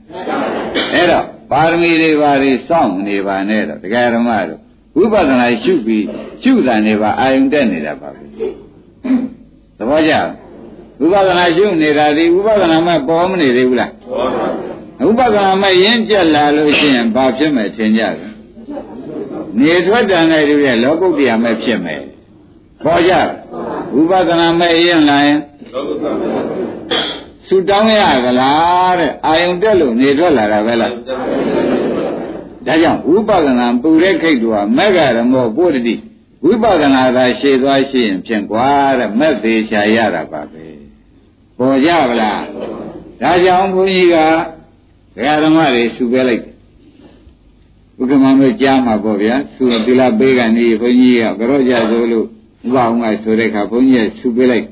[0.95, 4.61] အဲ့တော့ပါရမီတွေပါတွေစောင့်နေပါနဲ့တော့တရားဓမ္မတို့
[4.97, 6.05] ဝိပဿနာရှုပြီး
[6.43, 8.23] ရှုတာနေပါအာယုန်တက်နေတာပါပဲ
[9.79, 10.13] သဘောကျ
[11.01, 18.33] ဝိပဿနာရှုနေတာဒီဝိပဿနာမဲ့ပေါ်မနေသေးဘူးလားပေါ်ပါဘူးဥပဒနာမဲ့ရင်းကြက်လာလို့ရှိရင်ဘာဖြစ်မယ်ထင်ကြတယ်
[19.59, 22.03] နေထွက်တန်တဲ့တူရဲ့လောကုတ္တရာမဲ့ဖြစ်မယ်
[22.85, 23.13] ပေါ်ကြ
[23.99, 25.41] ဥပဒနာမဲ့ရင်လာရင်
[27.47, 30.93] ဆူတောင်းရကလားတဲ့အာယုံတက်လို့နေထွက်လာတာပဲလား
[32.67, 35.95] ဒါကြောင့်ဝိပဿနာပူတဲ့ခိတ်တူဟာမက္ခရမောပုတ္တိ
[36.45, 40.65] ဝိပဿနာသာရှေ့သွားရှိရင်ဖြင့်ကွာတဲ့မက်သေးချာရတာပါပဲ
[41.59, 42.43] ပေါ်ကြဗလား
[43.21, 44.17] ဒါကြောင့်ဘုန်းကြီးက
[45.15, 46.45] ဒကာဓမ္မတွေဆူပေးလိုက်
[48.01, 52.27] ဥက္ကမတို့ကြားမှာပေါ့ဗျာဆူသီလပေးကနေဘုန်းကြီးကကြောကြဆိုလို့
[52.67, 54.67] ဥပအောင်ကဆိုတဲ့အခါဘုန်းကြီးကဆူပေးလိုက်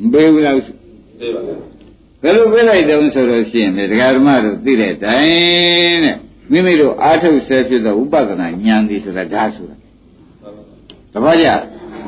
[0.00, 1.40] မပေးဘူးလားပေးပါ
[2.22, 6.16] ဘယ်လိုပေးလိုက်တုံးဆိုတော့ရှိရင်ဒကာဓမ္မတို့သိတဲ့တိုင်တဲ့
[6.50, 9.76] မိမိတို့အာထုတ်ဆဲဖြစ်သောဥပဒနာဉာဏ်ဒီဆိုတာဒါဆိုတာ
[11.12, 11.48] တပည့်ကြ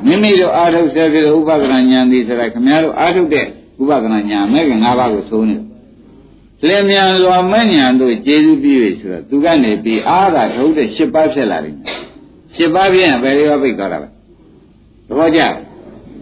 [0.06, 3.46] မိမိတို့အာထုတ်ဆဲဖြစ်သောဥပဒနာဉာဏ်ဒီဆိုတာခင်ဗျားတို့အာထုတ်တဲ့
[3.82, 5.68] ဥပဒနာဉာဏ်မဲ့က၅ပါးကိုသုံးနေတယ်
[6.66, 11.74] လင်မြန်စွာမဲ့ညာတို့ကျေးဇူးပြု၍ဆိုတော့သူကနေပြီးအားသာထုတ်တဲ့၈ပါးဖြစ်လာတယ်
[12.56, 14.08] ၈ပါးပြရင်ဘယ်လိုပိတ်သွားတာလဲ
[15.08, 15.42] သဘောကျ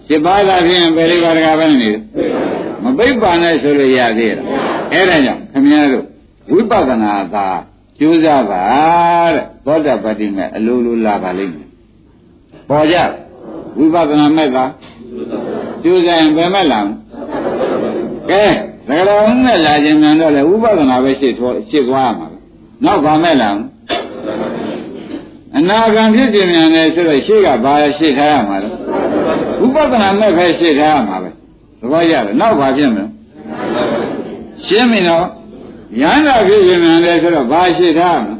[0.09, 1.91] ၈ပါးသာဖြင့်ဘယ်လိုပါတကားပဲနေ
[2.83, 4.41] မပိတ်ပါနဲ့ဆိုလို့ရသေးတယ်
[4.93, 6.05] အဲ့ဒါကြောင့်ခင်ဗျားတို့
[6.53, 7.47] ဝိပဿနာသာ
[7.99, 8.62] ကျိုးစားပါ
[9.34, 11.68] တဲ့သောတာပတ္တိမဲ့အလိုလိုလာပါလိမ့်မယ်
[12.68, 12.97] ပေါ်ကြ
[13.78, 14.59] ဝိပဿနာမဲ့က
[15.82, 16.80] ကျိုးစားရင်ဘယ်မဲ့လာ
[18.30, 18.44] ကဲ
[18.88, 22.28] ငရောနဲ့လာခြင်းမြန်တော့လေဥပဒနာပဲရှေ့ထွားရှေ့သွားရမှာ
[22.84, 23.51] နောက်ဗာမဲ့လာ
[25.57, 28.68] အနာဂံဖြစ်ခြင်းမြန်တယ်ဆိုတော့ရှေ့ကဘာရှေ့ထားရမှာလဲ
[29.64, 31.30] ဥပဒနာမဲ့ပဲရှေ့ထားရမှာပဲ
[31.80, 33.05] သဘောရတယ်နောက်ဘာဖြစ်မလဲ
[34.66, 35.24] ရှင်းပြီနော်
[36.01, 38.34] ရဟန္တာဖြစ်ခြင်းမြန်တယ်ဆိုတော့ဘာရှေ့ထားရမှာ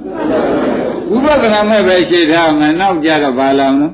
[1.15, 3.89] ဥပဒနာမဲ့ပဲရှေ့ထားရမှာနောက်ကြတော့ဘာလာမလဲ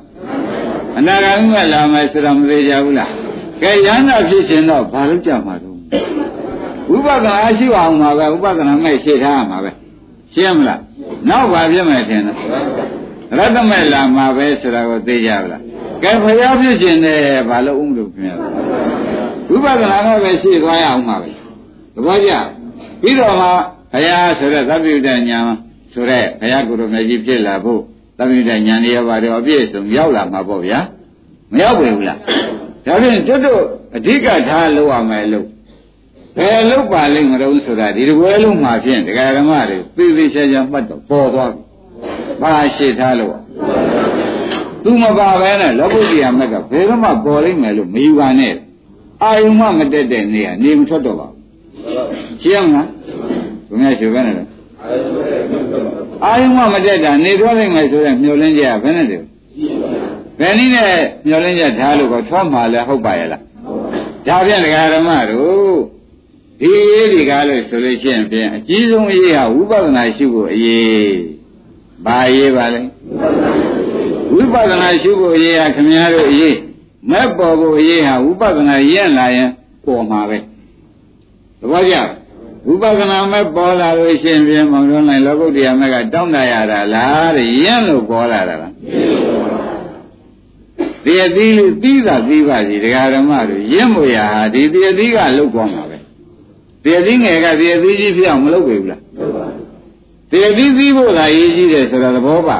[0.97, 3.11] အနာဂံမဲ့လာမယ်ဆိုတော့မသေးကြဘူးလား
[3.61, 5.77] ကဲရဟန္တာဖြစ်ခြင်းတော့ဘာလို့ကြမှာတော့
[6.89, 9.71] ဝိပဿနာရှိအောင်မှာပဲဥပဒနာမဲ့ရှေ့ထားရမှာပဲ
[10.33, 10.81] ရှင်းမလား
[11.29, 12.35] နောက်ပါပြမယ်ထင်တယ်
[13.37, 15.61] ရတ္တမဲ့လာမှာပဲဆိုတာကိုသိကြပါလား
[16.03, 18.35] ကဲဖျားဖြစ်ခြင်းနဲ့ဘာလို့ဥမလို့ခင်ဗျာ
[19.49, 21.29] ဝိပဿနာမဲ့ပဲရှေ့သွားရအောင်မှာပဲ
[21.95, 22.31] သဘောကျ
[23.03, 23.47] ပြီးတော့မှ
[23.93, 25.39] ဘုရားဆိုတဲ့သဗ္ဗယုတညာ
[25.93, 27.81] ဆိုတဲ့ဘုရားကိုယ်တော်မြတ်ကြီးဖြစ်လာဖို့
[28.17, 30.79] သဗ္ဗယုတညာနေရာပါတော့အပြည့်စုံရောက်လာမှာပေါ့ဗျာ
[31.51, 32.19] မရောက်ပြီဘူးလား
[32.85, 33.61] ဒါဖြင့်ကျွတ်တို့
[33.95, 35.47] အဓိကထားလို့ရမယ်လို့
[36.37, 41.61] ဘယ်လို့ပါလိမ့်မလို့ဆိုတာဒီတပွဲလုံးမှာဖြင့်ဒကာဓမ္မတွေသိသိချာချာမှတ်တော့ပေါ်သွားပြီ။
[42.41, 43.35] ဘာရှိထားလို့
[44.83, 48.53] သူမပါပဲနဲ့လောကုတ္တရာမက်ကဘယ်တော့မှပေါ်လိမ့်မယ်လို့မယူပါနဲ့။
[49.23, 51.32] အာယုံမှမတက်တဲ့နေရာနေမထွက်တော့ပါဘူး။
[52.43, 52.87] ရှင်းမလား။
[53.69, 54.35] ဘုရားရှင်ပဲနဲ့
[56.23, 59.23] အာယုံမှမတက်တာနေထွက်လိမ့်မယ်ဆိုရင်မျောလင်းကြဘယ်နဲ့တည်း
[60.39, 60.91] ဘယ်နည်းနဲ့
[61.27, 63.41] မျောလင်းကြထားလို့ကောထွက်မှာလဲဟုတ်ပါရဲ့လား။
[64.27, 65.77] ဒါပြန်ဒကာဓမ္မတို့
[66.61, 71.17] ဒီရေးဒီကားလို့ဆိုလို့ရှိရင်ဖြင့်အကြီးဆုံးအရေးဟာဝိပဿနာရှိဖို့အရေး
[72.05, 72.81] ဘာရေးပါလဲ
[74.33, 76.57] ဝိပဿနာရှုဖို့အရေးဟာခင်ဗျားတို့အရေး
[77.09, 79.49] မဲ့ပေါ်ဖို့အရေးဟာဝိပဿနာရင့်လာရင်
[79.85, 80.37] ပေါ်မှာပဲ
[81.63, 81.95] သဘောကျ
[82.67, 88.73] ဝိပဿနာမဲ့ပေါ်လာလို့ရှင်ပြမောင်တော်နိုင်လောကုတ္တရာမဲ့ကတောင်းတရတာလားတဲ့ရင့်လို့ပေါ်လာတာလား
[91.05, 95.97] တရားသီးလို့ပြီးတာပြီးပါစီဒကာဓမ္မတို့ရင့်မို့ရာဟာဒီတရားသီးကလုတ်ကောင်းမှာပဲ
[96.83, 99.01] တရားသီးငယ်ကတရားသီးကြီးဖြစ်အောင်မလုပ်ပေဘူးလား
[100.31, 102.59] တရားသီးသီးဖို့လာရေးကြီးတယ်ဆိုတော့သဘောပါ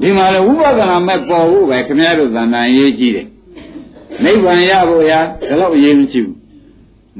[0.00, 3.26] ဒီမှာလေဝိပဿနာမဲ့ပေါ်ဖို့ပဲခင်ဗျားတို့သဏ္ဍာန်ရေးကြီးတယ်
[4.24, 5.18] နိဗ္ဗာန်ရဖို့ရာ
[5.48, 6.36] ဒါတော့အရေးမကြီးဘူး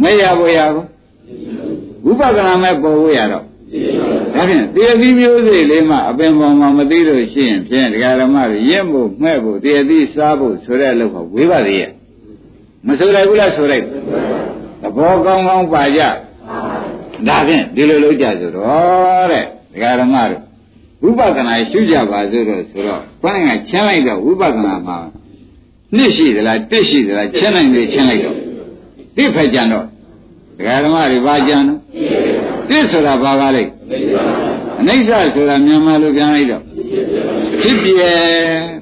[0.03, 0.85] မရဖို့ရာကို
[2.05, 3.45] ဝိပဿနာမဲ့ပေါ်ဖို့ရတော့
[4.35, 11.91] ဒါဖြင့်တရားသီးမျိုးစေ့လေးမှအပင်ပေါ်မှာမသိလို့ရှိရင်ဖြင့်ဒကာဓမ္မတွေရင့်ဖို့မှဲ့ဖို့တရားသီးစားဖို့ဆိုတဲ့အလုပ်ကဝေးပါသေးရဲ့
[12.87, 13.85] မဆိုလိုက်ဘူးလားဆိုလိုက်
[14.83, 16.01] သဘောကောင်းကောင်းပါကြ
[17.29, 20.43] ဒါဖြင့်ဒီလိုလုပ်ကြဆိုတော့တဲ့ဒကာဓမ္မတို့
[21.03, 24.99] ဝိပဿနာရှုကြပါစို့တော့ဆိုတော့ဘုန်းကချမ်းလိုက်တော့ဝိပဿနာမှာ
[25.97, 28.37] နှစ်ရှိသလားတစ်ရှိသလားချမ်းနိုင်လေချမ်းလိုက်တော့
[29.17, 29.87] တစ်ဖက်ကြံတော့
[30.59, 31.79] ဒကာဓမ္မတွေဘာကြံတော့
[32.69, 33.65] တစ်ဆိုတာဘာပါလဲ
[34.81, 36.63] အနိစ္စဆိုတာမြန်မာလိုပြန်လိုက်တော့
[37.63, 37.89] ဖြစ်ပြ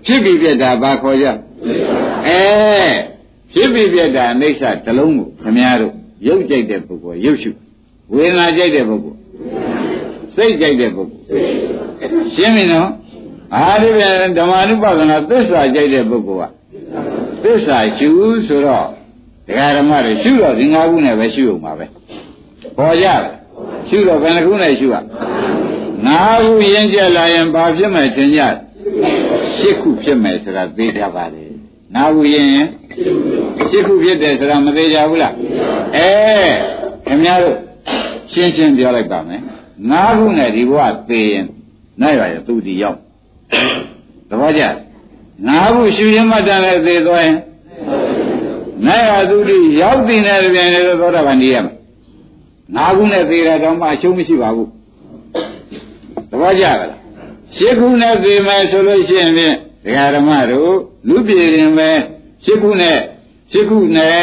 [0.06, 1.26] ဖြစ်ပြီးပြတာဘာခေါ်ကြ
[2.26, 2.40] အဲ
[3.52, 5.92] ဖြစ်ပြီးပြတာအနိစ္စတလုံးကိုခင်ဗျားတို့
[6.26, 7.50] ရုပ်ကြိုက်တဲ့ပုဂ္ဂိုလ်ရုပ်ရှု
[8.12, 9.18] ဝေဒနာကြိုက်တဲ့ပုဂ္ဂိုလ်
[10.34, 11.24] စိတ်ကြိုက်တဲ့ပုဂ္ဂိုလ်
[12.34, 12.90] ရှင်းပြီနော်
[13.54, 16.52] အားဒီပြန်ဓမ္မ ानु ပဒနာသစ္စာကြိုက်တဲ့ပုဂ္ဂိုလ်က
[17.42, 18.10] သစ္စာရှု
[18.46, 18.86] ဆိုတော့
[19.46, 21.86] ဒကာဓမ္မတွေရှုတော့ဒီ၅ခုနဲ့ပဲရှုအောင်ပါပဲ
[22.76, 23.20] ပေါ်ကြတယ်
[23.88, 25.00] ရှုတော့ဘယ်နှခုနဲ့ရှုရ၅
[26.44, 31.44] ခုရင်းကျက်လာရင်ဘာဖြစ်မယ်ထင်ကြ၈ခုဖြစ်မယ်ဆိုတာသိကြပါလေ
[31.94, 32.68] ၅ခုရင်းရင်
[33.58, 35.34] ၈ခုဖြစ်တယ်ဆိုတာမသိကြဘူးလား
[35.96, 36.10] အဲ
[37.06, 37.56] ခင်ဗျားတို့
[38.32, 39.42] ရှင်းရှင်းပြောလိုက်ပါမယ်
[39.90, 41.44] ငါးခုနဲ့ဒီဘဝသေရင်
[42.00, 42.98] နိုင်ပါရဲ့သူဒီရောက်
[44.28, 44.62] သဘောကျ
[45.46, 47.36] ငါးခုရှူရင်မှတ်တယ်လည်းသေသွားရင်
[48.84, 51.74] နိုင်ပါသူဒီရောက်တင်တဲ့ပြန်လေသောတာပန်ကြီးရမယ်
[52.74, 54.70] ငါးခုနဲ့သေတာတော့မှအရှုံးမရှိပါဘူး
[56.30, 56.78] သဘောကျလား
[57.56, 59.54] ရှစ်ခုနဲ့သေမယ်ဆိုလို့ရှိရင်ဖြင့်
[59.84, 60.74] ဒကာဓမ္မတို့
[61.08, 61.90] လူပြည်ရင်ပဲ
[62.44, 62.98] ရှစ်ခုနဲ့
[63.52, 64.18] ရှစ်ခုနဲ့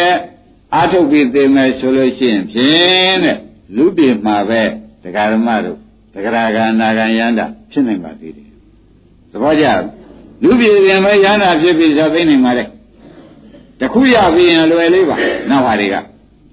[0.76, 3.38] အာထုတ်ပြီးသေမယ်ဆိုလို့ရှိရင်ဖြင့်တဲ့
[3.76, 4.62] လူပြည်မှာပဲ
[5.04, 5.78] ဒကာဓမ္မတို့
[6.14, 8.50] ဒဂရာဂာနာဂံယန္တာဖြစ်နိုင်ပါသေးတယ်
[9.32, 9.66] သဘောကျ
[10.44, 12.68] လူပြည်ရင်ပဲယန္တာဖြစ်ပြီးဇာသိနေမှာတဲ့
[13.84, 15.16] တခုရပြီးရင်လွယ်လေးပါ
[15.50, 15.96] နောက်ပါတွေက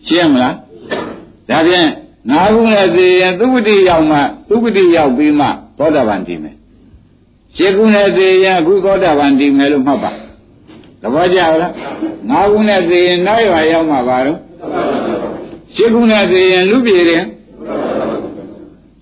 [0.06, 0.54] ရှင်းမလား
[1.48, 1.88] ဒါဖြင့်
[2.30, 4.18] ငါးခုနဲ့သိရင်သုက္ကတိရောက်မှ
[4.48, 5.46] သုက္ကတိရောက်ပြီးမှ
[5.78, 6.54] သောတာပန်တည်မယ်
[7.56, 10.10] ရှင်းခုနဲ့သိရင်အခုသောတာပန်တည်မယ်လို့မှတ်ပါ
[11.00, 11.72] သဘောကျလား
[12.30, 14.38] ငါးခုနဲ့သိရင်နောက်ရွာရောက်မှပါတော့
[15.74, 17.26] ရှင်းခုနဲ့သိရင်လူပြည်ရင်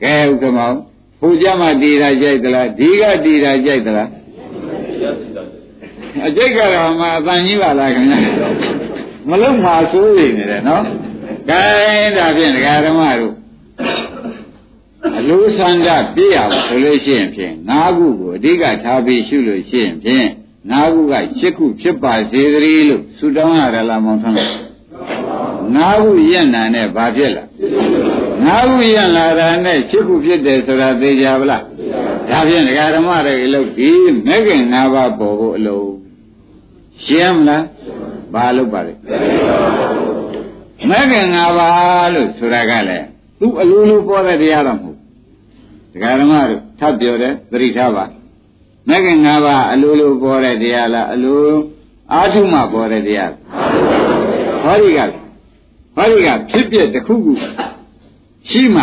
[0.02, 0.72] ကဲဥက္ကမော
[1.20, 4.08] ဘုရားမတည်တာကြိုက်သလားဒီကတည်တာကြိုက်သလား
[6.26, 8.18] အကြိတ်ကတော့မှအတန်ကြီးပါလားခင်ဗျာ
[9.28, 10.84] မလုံးမှာစိုးရိမ်နေတယ်နော်
[11.48, 11.62] ကဲ
[12.16, 13.34] ဒါဖြင့်ဒကာဓမ္မတို့
[15.18, 20.26] အလိုဆန္ဒပြည့်အောင်ဆိုလို့ရှိရင်ဖြင့်၅ခုကိုအဓိကထားပြီးရှုလို့ရှိရင်ဖြင့်
[20.72, 24.36] ၅ခုက၈ခုဖြစ်ပါစေသတည်းလို့ဆုတောင်းရရလားမောင်ထွန်း
[25.76, 27.44] ၅ခုရက်နာနဲ့ဘာဖြစ်လာ
[28.44, 31.62] ငါးခုရလာတာနဲ့ရှစ်ခုဖြစ်တယ်ဆိုတာသိကြပါလား
[32.30, 33.90] ဒါဖြင့်ဒကာဓမ္မတွေအလုပ်ဒီ
[34.26, 35.88] မဲ့ခင်၅ပါးပေါ်ဖို့အလုပ်
[37.04, 37.64] ရှင်းမလား
[38.34, 38.92] ဘာလုပ်ပါလဲ
[40.88, 43.06] မဲ့ခင်၅ပါးလို့ဆိုတာကလည်း
[43.40, 44.98] သူ့အလိုလိုပေါ်တဲ့တရားတော့မဟုတ်
[45.92, 48.04] ဒကာဓမ္မတို့ထပ်ပြောတယ်သတိထားပါ
[48.88, 51.42] မဲ့ခင်၅ပါးအလိုလိုပေါ်တဲ့တရားလားအလို
[52.12, 53.32] အာထုမှပေါ်တဲ့တရား
[54.62, 55.00] ဟောဒီက
[55.96, 57.32] ဟောဒီကဖြစ်ပြတစ်ခုခု
[58.50, 58.82] ရှိမှ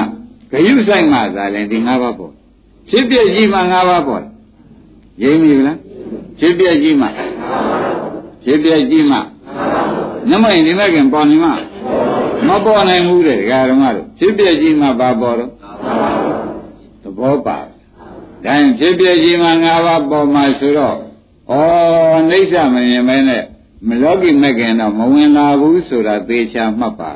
[0.52, 2.34] ဂယုဆိုင်မှသာလည်းဒီ၅ပါးပေါ်
[2.90, 4.24] ဖြစ်ပြရှိမှ၅ပါးပေါ်
[5.24, 5.78] ရိပ်မိလား
[6.40, 7.08] ဖြစ်ပြရှိမှ
[8.46, 9.18] ဖြစ်ပြရှိမှ
[10.30, 11.52] နမိုင်ဒီမဲ့ခင်ပေါ်နေမှ
[12.48, 15.52] မပေါ်နိုင်ဘူးတဲ့ဒကာဓမ္မတို့ဖြစ်ပြရှိမှဘာပေါ်တော့
[17.04, 20.96] သဘောပါဒါရင်ဖြစ်ပြရှိမှ၅ပါးပေါ်မှာဆိုတော့
[21.52, 21.54] ဩ
[22.30, 23.44] နှိစ္စမမြင်မဲနဲ့
[23.88, 27.12] မလောကီမဲ့ခင်တော့မဝင်လာဘူးဆိုတာသေချာမှတ်ပါ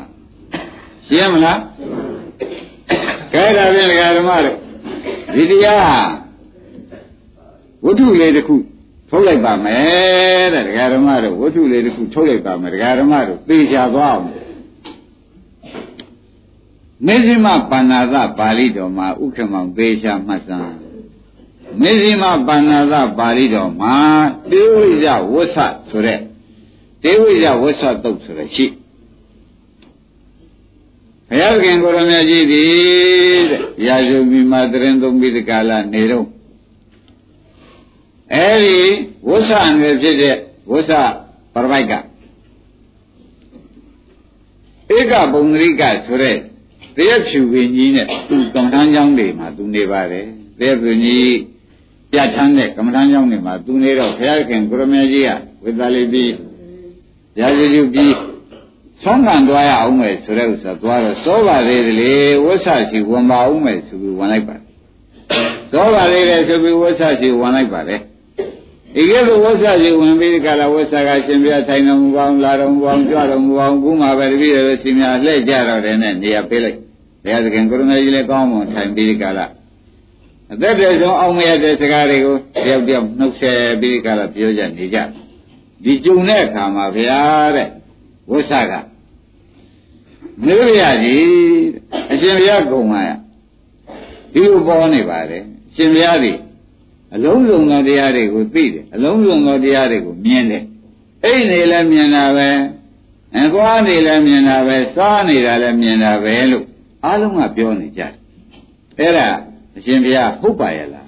[1.08, 1.60] ရှင်းမလား
[3.34, 4.58] ကဲဒါဖြင့်ဓမ္မတို့
[5.34, 6.08] ဒီတရား
[7.86, 8.56] ဝတ္ထုလေးတစ်ခု
[9.10, 14.26] ထုတ်လိုက်ပါမယ်တဲ့ဒကာဓမ္မတို့ဝတ္ထုလေးတစ်ခုထုတ်လိုက်ပါမယ်ဒကာဓမ္မတို့သိချသွားအောင်
[17.06, 20.76] မေဇိမပါဏာသပါဠိတော်မှာဥက္ကမောင်သေချာမှတ်စမ်း
[21.82, 23.96] မေဇိမပါဏာသပါဠိတော်မှာ
[24.52, 25.58] တေဝိဇဝဆ
[25.90, 26.20] ဆိုတဲ့
[27.04, 28.66] တေဝိဇဝဆတုတ်ဆိုတဲ့ရှိ
[31.30, 36.28] ဘုရားခင်ကိုရမကြီးသည်တဲ့ရာဇုမိမတရင်သုံးပြီးဒီကာလနေတော့
[38.34, 38.80] အဲဒီ
[39.30, 40.36] ဝဆအနွယ်ဖြစ်တဲ့
[40.72, 40.92] ဝဆ
[41.54, 41.94] ပရပိုက်က
[44.98, 46.36] ဧကပုံသရိကဆိုတဲ့
[46.96, 50.26] တရက်ဖြူပင်ကြီးနဲ့သူကမ္မထမ်းကျောင်းတွေမှာသူနေပါတယ်
[50.60, 51.36] တရက်ဖြူကြီး
[52.12, 55.32] ပြဋ္ဌာန်းတဲ့ကမ္မထမ်းကျောင်းတွေမှာသူနေတော့ဘုရားခင်ကိုရမေကြီးက
[55.64, 56.34] ဝိသလိပြီး
[57.40, 58.16] ရာဇဂုပြီး
[59.04, 62.14] ဆုံးခံသွားရအောင်မယ်ဆိုတဲ့ဥစ္စာသွားတော့စောပါသေးတယ်လေ
[62.46, 64.64] ဝဆရှိဝင်ပါအောင်မယ်ဆိုပြီးဝင်လိုက်ပါတယ်
[65.72, 68.02] စောပါသေးတယ်ဆိုပြီးဝဆရှိဝင်လိုက်ပါတယ်
[68.96, 76.78] ဒီကဲလိုဝဆရှိဝင်ပြီးဒီကလာဝဆကရှင်ပြထိုင်တော်မူပါအောင်လာတော်မူပါအောင်ကြွတော်မူပါအောင်ခုမှပဲတပည့်တော်ရှင်များလှည့်ကြတော့တယ်နဲ့နေရာပေးလိုက်
[77.24, 79.46] ဘုရားသခင်ကိုရမေကြီးလည်းကောင်းမွန်ထိုင်ပြီးဒီကလာ
[80.54, 82.36] အသက်တည်းဆုံးအောင်မရတဲ့စကားတွေကို
[82.66, 84.98] တယောက်တယောက်နှုတ်ဆက်ပြီးဒီကလာပြောကြနေကြ
[85.84, 87.68] ဒီကြုံတဲ့အခါမှာဘုရားတဲ့
[88.32, 88.74] ဝဆက
[90.46, 91.24] မေရရကြီး
[92.12, 93.10] အရှင်ဘုရားကုံလာရ
[94.34, 96.32] ဒီလိုပေါ်နေပါတယ်အရှင်ဘုရားဒီ
[97.16, 100.64] အလုံးစုံသောတရားတွေကိုသိတယ်အလုံးစုံသောတရားတွေကိုမြင်တယ်
[101.24, 102.50] အိတ်နေလည်းမြင်တာပဲ
[103.38, 106.66] အသွားနေလည်းမြင်တာပဲစားနေတာလည်းမြင်တာပဲလို့
[107.06, 108.14] အားလုံးကပြောနေကြတယ်
[109.00, 109.28] အဲ့ဒါ
[109.76, 111.08] အရှင်ဘုရားဟုတ်ပါရဲ့လား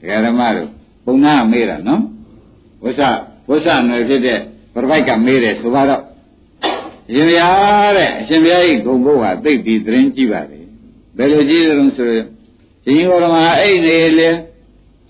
[0.00, 0.68] ဒကာဓမ္မတို့
[1.04, 2.02] ပုံနာမေးတာနော်
[2.82, 3.00] ဝဆ
[3.48, 4.38] ဝဆနယ်ဖြစ်တဲ့
[4.72, 6.02] ပရပိုက်ကမေးတယ်ဆိုတော့
[7.08, 10.60] အရှင်ဘုရားတဲ့အရှင်ဘုရားဤဂုံဘုတ်ဟာသိပြီးသတင်းကြည့်ပါလေ
[11.16, 12.26] ဘယ်လိုကြည့်ကြလို့ဆိုရင်
[12.88, 14.28] ရှင်ဟောရမအဲ့နေလေ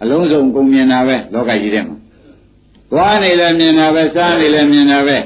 [0.02, 1.96] အလုံးစုံကုန်မြင်တာပဲလောကကြီးထဲမှာ
[2.90, 5.16] သွားနေလည်းမြင်တာပဲစားနေလည်းမြင်တာပဲ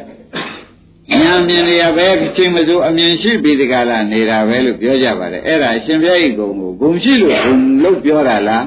[1.10, 8.66] ဉာဏ်မြင်နေရပဲချင်းမစိုးအမြင်ရှိပြီးဒီကလာနေတာပဲလို့ပြောကြပါတယ်အဲ့ဒါအရှင်ဘုရားဤဂုံကိုဂုံရှိလို့ဂုံလို့ပြောတာလား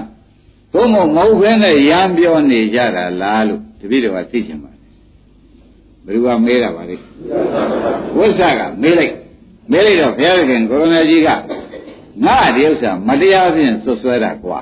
[0.74, 4.82] ဘုံမမဟုတ်ဘဲနဲ့ရမ်းပြောနေကြတာလားလို့တပည့်တော်ကသိချင်ပါတယ်
[6.06, 6.96] ဘယ်သူကမေးတာပါလဲ
[8.18, 9.14] ဝိဇ္ဇကမေးလိုက်
[9.72, 11.30] မေးလိုက်တော့ဘုရားခင်ကိုရမကြီးက
[12.24, 14.62] ငါဒီဥစ္စာမတရားဖြင့်ဆွဆွဲတာကွာ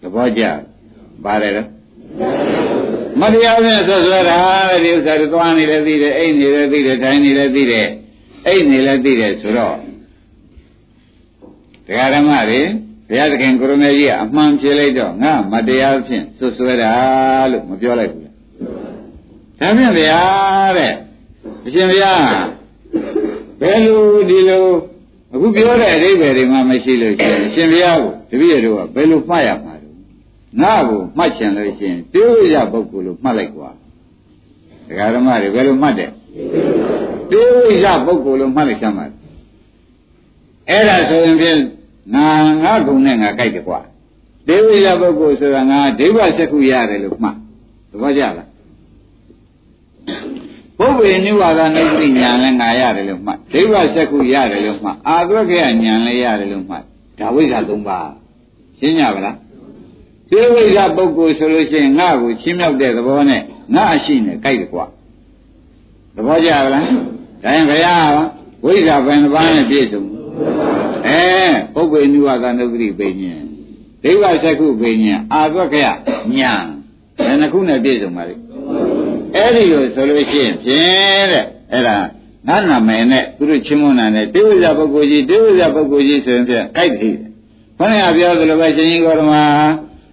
[0.00, 0.42] သဘောကျ
[1.24, 1.68] ပါတယ်တော့
[3.20, 4.38] မတရားဖြင့်ဆွဆွဲတာ
[4.84, 7.88] ဒီဥစ္စာတွေသွားနေလည်းသိတယ်အိတ်နေလည်းသိတယ်ထိုင်နေလည်းသိတယ်
[8.46, 9.76] အိတ်နေလည်းသိတယ်ဆိုတော့
[11.86, 12.60] တရားဓမ္မတွေ
[13.08, 16.92] ဘုရားသခင်ကိုရမေကြီးကအမှန်ဖြေလိုက်တော့ငါမတရားဖြင့်ဆွဆွဲတာ
[17.50, 18.30] လို့မပြောလိုက်ဘူးဒါ
[19.58, 20.22] ဖြင့်ဗျာ
[20.78, 20.92] တဲ့
[21.66, 22.22] အရှင်ဘုရား
[23.60, 24.66] ဘယ်လိုဒီလို
[25.34, 29.88] အခုပြောတဲ့အဓိပ္ပာယ်တွေမှမရှိလို့ရှိရင်အရှင်ဘုရားကိုတပည့်တော်ကဘယ်လိုမှတ်ရမှာလဲ
[30.62, 33.70] ငါ့ကိုမှတ်ချင်လို့ရှိရင်တေဝိယပုဂ္ဂိုလ်လို့မှတ်လိုက်ကွာ
[34.88, 36.10] ဒကာဓမ္မတွေဘယ်လိုမှတ်တယ်
[37.30, 39.04] တေဝိယပုဂ္ဂိုလ်လို့မှတ်လိုက်ချမ်းပါ
[40.68, 41.58] အဲ့ဒါဆိုရင်ဖြင့်
[42.14, 42.26] ငါ
[42.62, 43.80] ငါကုံနဲ့ငါကြိုက်တယ်ကွာ
[44.48, 47.36] တေဝိယပုဂ္ဂိုလ်ဆိုတာငါဒိဗ္ဗစက္ခုရတယ်လို့မှတ်
[47.90, 48.48] သဘောကျလား
[50.78, 56.82] ပုဗ္ဗေနိဝါဒနိသိညာလည်းငါရတယ်လို့မှတ်ဒိဗ္ဗစက္ခုရတယ်လို့မှတ်အာသဝကေယညာလည်းရတယ်လို့မှတ်
[57.18, 58.10] ဒါဝိဇ္ဇာ၃ပါး
[58.78, 59.36] ရှင်းကြပါလား
[60.30, 63.42] သေဝိဇ္ဇာပုဂ္ဂိုလ်ဆိုလို့ရှိရင်ငါ့ကိုချင်းမြောက်တဲ့သဘောနဲ့
[63.74, 64.84] ငါအရှိနဲ့ကြိုက်တယ်ကွာ
[66.16, 66.84] သဘောကျပါလား
[67.42, 68.08] ဒါရင်ဘုရား
[68.64, 70.02] ဝိဇ္ဇာဘယ်နှပါးနဲ့ပြည့်စုံ
[71.06, 71.22] အဲ
[71.74, 73.34] ပုဗ္ဗေနိဝါဒနိသိပိညာ
[74.02, 75.88] ဒိဗ္ဗစက္ခုပိညာအာသဝကေယ
[76.36, 76.52] ညာ
[77.16, 78.34] ဘယ်နှခုနဲ့ပြည့်စုံပါလဲ
[79.36, 81.96] အဲ့ဒီလိုဆိုလို့ရှိရင်ဖြင့်တဲ့အဲ့ဒါ
[82.48, 87.16] ငါနာမည်နဲ့သူတို့ချင်းမွန်းတာနဲ့တေဝိဇ္ဇပုဂ္ဂိုလ်ကြီးတေဝိဇ္ဇပုဂ္ဂိုလ်ကြီးဆိုရင်ဖြင့်ကြိုက်တယ်
[87.78, 89.34] ဘုရားပြောသလိုပဲရှင်ကြီးကောရမ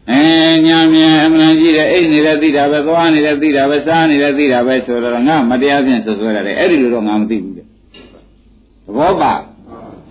[0.09, 0.21] အဲ
[0.67, 7.67] ညာမြန်အမှန်ကြီးတဲ့အိတ်နေတဲ့သိတာပဲသွားနေတဲ့သိတာပဲစားနေတဲ့သိတာပဲဆိုတော့ငါမတရားဖြင့်ဆွဆွဲရတယ်အဲ့ဒီလိုတော့ငါမသိဘူးတဲ့သ
[8.97, 9.33] ဘောပါ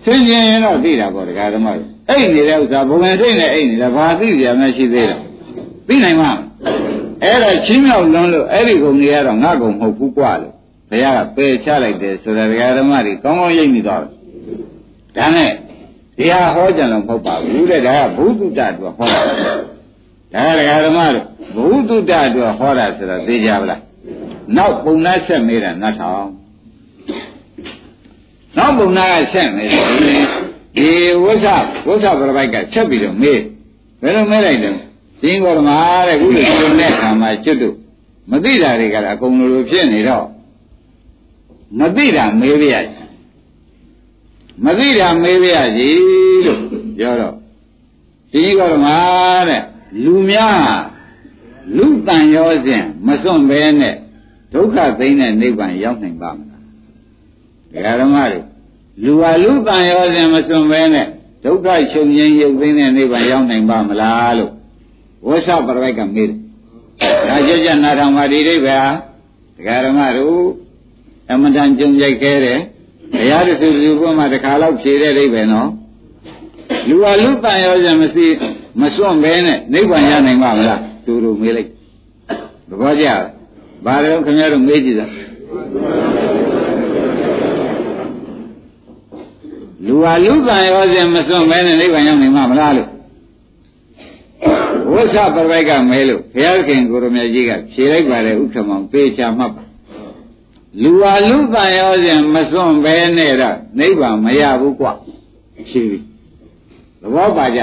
[0.03, 1.67] ဆင်းရဲရင်တော့သိတာပေါ့ဒကာဓမ္မ
[2.09, 5.19] အိတ်နေတဲ့ဥစ္စာဘုံဝင်စိတ်နဲ့အိတ်နေတာဘာသိကြမှရှိသေးတယ်
[5.87, 6.31] သိနိုင်မှာ
[7.23, 10.53] အဲ့ဒါချင်းမြောက်လွန်းလို့အဲ့ဒီကုန်ကြီးကတော့ငါကုန်မဟုတ်ဘူးကွာလို့
[10.89, 14.11] ဘုရားကပယ်ချလိုက်တယ်ဆိုတော့ဒကာဓမ္မတွေကောင်းကောင်းရိပ်နေသွားတယ်
[15.17, 15.51] ဒါနဲ့
[16.17, 23.81] တရားဟောကြလို့မဟုတ်ပါဘူးတဲ့ဒါကဘုသူတ္တတို့ဟောတာဒါကဒကာဓမ္မတို့ဘုသူတ္တတို့ဟောတာဆိုတော့သိကြပါလား
[24.57, 26.29] နောက်ပုံနာဆက်မေးတာနတ်ထောင်
[28.57, 29.85] နောက်ပုံနာကဆက်မေးတယ်
[30.75, 30.89] ဒီ
[31.23, 31.47] ဝိဇ္ဇ
[31.87, 33.39] ဝိဇ္ဇပရပိုက်ကဆက်ပြီးတော့မေး
[34.01, 34.71] ဘယ်လိုမေးလိုက်လဲ
[35.21, 37.75] ရှင်ကောဓမာတဲ့ခုလိုရှင်တဲ့ခါမှာကျွတ်တို့
[38.31, 40.25] မသိတာတွေကလည်းအကုန်လိုလိုဖြစ်နေတော့
[41.79, 42.75] မသိတာမေးပြရ
[44.65, 45.89] မသိတာမေးပြရစီ
[46.45, 46.59] လို့
[46.97, 47.35] ပြောတော့
[48.31, 48.97] ရှင်ကောဓမာ
[49.49, 49.63] တဲ့
[50.03, 50.61] လူများ
[51.77, 53.95] လူတန်ရောစဉ်မစွန့်ဘဲနဲ့
[54.53, 56.61] ဒုက္ခသိမ်းတဲ့နိဗ္ဗာန်ရောက်နိုင်ပါမလား
[57.73, 58.39] ဒကာဓမ္မတွေ
[59.03, 61.07] လူဟာလူတန်ရောစဉ်မစွန့်ဘဲနဲ့
[61.43, 64.51] ဒုက္ခချုပ်ငြိမ်းရုပ်သိမ်းတဲ့နိဗ္ဗာန်ရောက်နိုင်ပါမလားလို့
[65.27, 66.37] ဝဆပရပိုက်ကမေးတယ်။
[67.27, 68.79] ဒါကြကြနာထောင်ပါဒီအိဗေဟာ
[69.55, 70.41] ဒကာရမတို့
[71.31, 72.59] အမတန်ကြုံကြိုက်ခဲတယ်။
[73.13, 75.69] တရားတစ်ခုစုဘုမှတစ်ခါတော့ဖြေတဲ့အိဗေနော်။
[76.87, 78.27] လူဟာလူတန်ရောစမရှိ
[78.79, 81.69] မစွန့်ဘဲနဲ့နိဗ္ဗာန်ရနိုင်မှာမလားသူတို့မေးလိုက်
[82.69, 83.23] သဘောကျလား
[83.85, 85.05] ဘာလို့ခင်ဗျားတို့မေးကြည့်တာ
[89.85, 92.89] လူဟာလူကံရောစဉ်မစွန့်ဘဲနဲ့နိဗ္ဗာန်ရောက်နိုင်မှာမလားလို့
[94.91, 99.63] ဝိသပရိကမဲလို့ဘုရားခင်ကိုရမကြီးကဖြေလိုက်ပါတယ်ဥက္ကမောင်ပေးချမှတ်ပါ
[100.81, 104.87] လူဟာလူကံရောစဉ်မစွန့်ဘဲနဲ့တော့နိဗ္ဗာန်မရဘူးကွ
[105.69, 105.99] ဖြေပြီ
[107.01, 107.61] သဘောပါကြ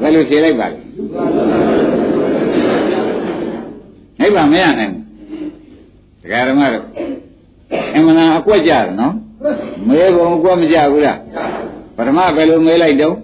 [0.00, 0.78] ဘယ်လိုဖြေလိုက်ပါလဲ
[4.20, 5.04] နိဗ္ဗာန်မရနိုင်ဘူး
[6.30, 6.84] တရားဓမ္မတို့
[7.94, 9.14] အမှန်အကွက်ကြတယ်နော်
[9.88, 11.18] မဲဘုံအကွက်မကြဘူးလား
[11.96, 13.16] ပထမဘယ်လိုမဲလိုက်တော့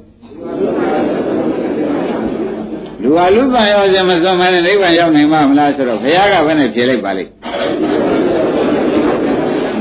[3.04, 7.30] လူဟာလူကံရောစမစွမ်းမနဲ့နိဗ္ဗာန်ရောက်နိုင်မှာမလားဆိုတော့ဘုရားကဘယ်နဲ့ဖြေလိုက်ပါလိမ့်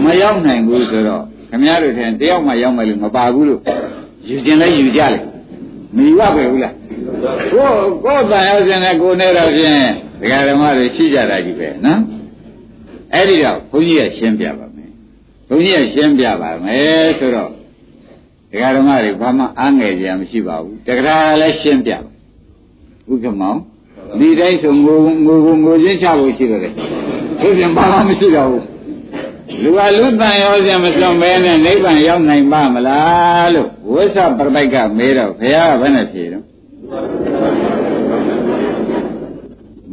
[0.04, 3.62] မရောက်နိုင်ဘူးဆိုတော့ခမည်းတော်ထင်တယောက်မှရောက်မယ်လို့မပါဘူးလို့
[4.28, 5.26] ယူခြင်းလည်းယူကြလိုက်
[5.96, 6.74] မယူရပဲဘူးလား
[7.54, 7.70] ကို
[8.04, 9.86] ကိုတန်ရောက်ခြင်းနဲ့ကိုနေတော့ဖြင့်
[10.20, 12.00] ဒကာဓမ္မတွေရှိကြတာကြီးပဲနော်
[13.14, 14.90] အဲ့ဒီတော့ဘုန်းကြီးကရှင်းပြပါမယ်
[15.48, 17.52] ဘုန်းကြီးကရှင်းပြပါမယ်ဆိုတော့
[18.52, 22.13] ဒကာဓမ္မတွေဘာမှအားငယ်ကြမရှိပါဘူးတက္ကရာလည်းရှင်းပြပါ
[23.12, 23.60] ဥက္ကမောင်
[24.20, 26.74] ဒီတိုင်းဆိုငိုငိုငိုချင်းချဖို့ရှိတော့တယ်
[27.42, 28.64] သူပြင်ဘာမှမရှိတော့ဘူး
[29.64, 36.44] လူကလူတန်ရောစမစွန့်မဲနဲ့နိဗ္ဗာန်ရောက်နိုင်ပါမလားလို့ဝိသပရပိုက်ကမေးတော့ဘုရားကဘယ်နဲ့ဖြေတော့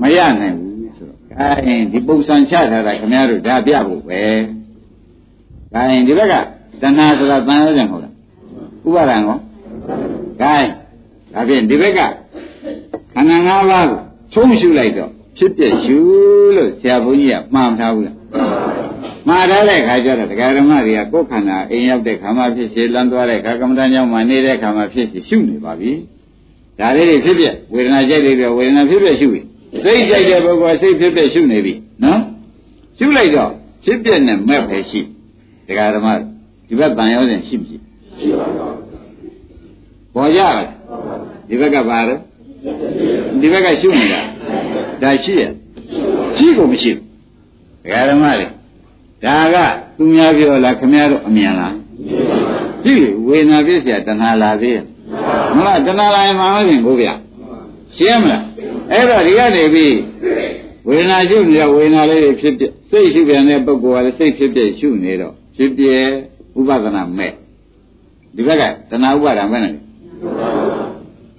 [0.01, 4.23] မရနိုင်ဘူးဆိုတော့ဒါရင်ဒီပုံစံချထားတာခင်ဗျားတို့ဒါပြဖို့ပဲ
[5.75, 6.35] ဒါရင်ဒီဘက်က
[6.83, 8.15] တဏှာဆိုတာတန်ရောစမဟုတ်လား
[8.87, 9.39] ဥပါဒံကော
[10.43, 10.71] ဒါရင်
[11.35, 12.01] ဒါဖြင့်ဒီဘက်က
[13.15, 14.01] ခန္ဓာ၅ပါးကို
[14.33, 15.99] ချုံးရှုလိုက်တော့ဖြစ်ပြရှု
[16.57, 18.17] လို့ဆရာဘုန်းကြီးကမှားမထားဘူးလား
[19.29, 25.93] မှားထားတဲ့ခါကျတော့တရားဓမ္မတွေကကိုယ်ခန္ဓာအိမ်ရောက်တဲ့ခါမှဖြစ်စေလမ်းသွားတဲ့ခါကမ္မဋ္ဌာန်းကျောင်းမှာနေတဲ့ခါမှဖြစ်စေရှုနေပါပြီ
[26.79, 27.45] ဒါလေးတွေဖြစ်ပြ
[27.75, 29.41] ဝေဒနာကြိုက်တွေဝေဒနာဖြစ်ပြရှုပြီ
[29.85, 32.21] စိတ်ကြိုက်တဲ့ပုဂ္ဂိုလ်စိတ်ဖြစ်ပြရှုနေပြီနော်
[32.99, 33.51] ရှုလိုက်တော့
[33.85, 35.01] ဖြစ်ပြနဲ့မဲ့ပဲရှိ
[35.67, 37.77] တရားဓမ္မဒီဘက်တန်ရောစဉ်ရှိမရှိ
[38.19, 38.69] ရှိပါပါ
[40.15, 40.67] ပေါ်ကြလား
[41.49, 42.21] ဒီဘက်ကပါတော့
[43.41, 44.21] ဒီဘက်ကရှုနေတာ
[45.03, 45.51] ဒါရှိရဲ့
[46.39, 47.05] ရှိကိုမရှိဘူး
[47.83, 48.51] ဒကာဓမ္မလေး
[49.25, 49.57] ဒါက
[49.97, 51.75] သူများပြောလားခမရတော့အမြန်လား
[52.85, 52.95] ရှိ
[53.27, 54.81] ဝေနာပြည့်စရာတဏှာလာသေး
[55.57, 57.15] မလားတဏှာလာရင်မှမဖြစ်ဘူးဗျာ
[57.97, 58.43] ရှင်းမလား
[58.91, 59.95] အဲ့တော့ဒီကနေပြီး
[60.89, 65.85] ဝေနာရှုနေတာဝေနာလေးဖြစ်ဖြစ်စိတ်ရှုပြန်တဲ့ပုဂ္ဂိုလ်ကလည်းစိတ်ဖြစ်ဖြစ်ရှုနေတော့ဖြစ်ပြ
[66.59, 67.33] ဥပဒနာမဲ့
[68.37, 69.77] ဒီဘက်ကတဏှာဥပါဒံမဲ့နေလား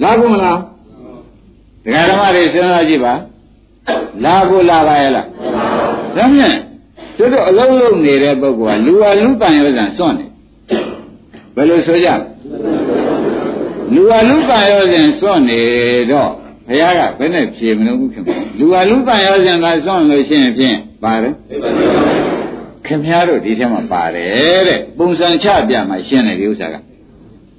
[0.01, 0.57] လားဘူးမလား
[1.83, 3.13] ဒကာဓမ္မတွေစဉ်းစားကြည့်ပါ
[4.23, 5.27] လာဖို့လာပါရဲ့လား
[6.15, 6.57] ဒါဖြင့်
[7.17, 10.29] သူတို့အလုံးလုံးနေတဲ့ပုဂ္ဂိုလ်ကလူဟာလူတန်ရောစံစွန့်တယ်
[11.55, 12.09] ဘယ်လိုဆိုကြ
[13.93, 15.61] လူဟာလူတန်ရောစံစွန့်နေ
[16.11, 16.31] တော့
[16.67, 21.33] ဘုရားကဘယ်နဲ့ဖြေမလို့ခင်ဗျလူဟာလူတန်ရောစံသာစွန့်လို့ရှိရင်ဖြင့်ပါတယ်
[22.85, 26.75] ခင်ဗျားတို့ဒီထဲမှာပါတယ်တဲ့ပုံစံချပြမှရှင်းတယ်ဒီဥစ္စာက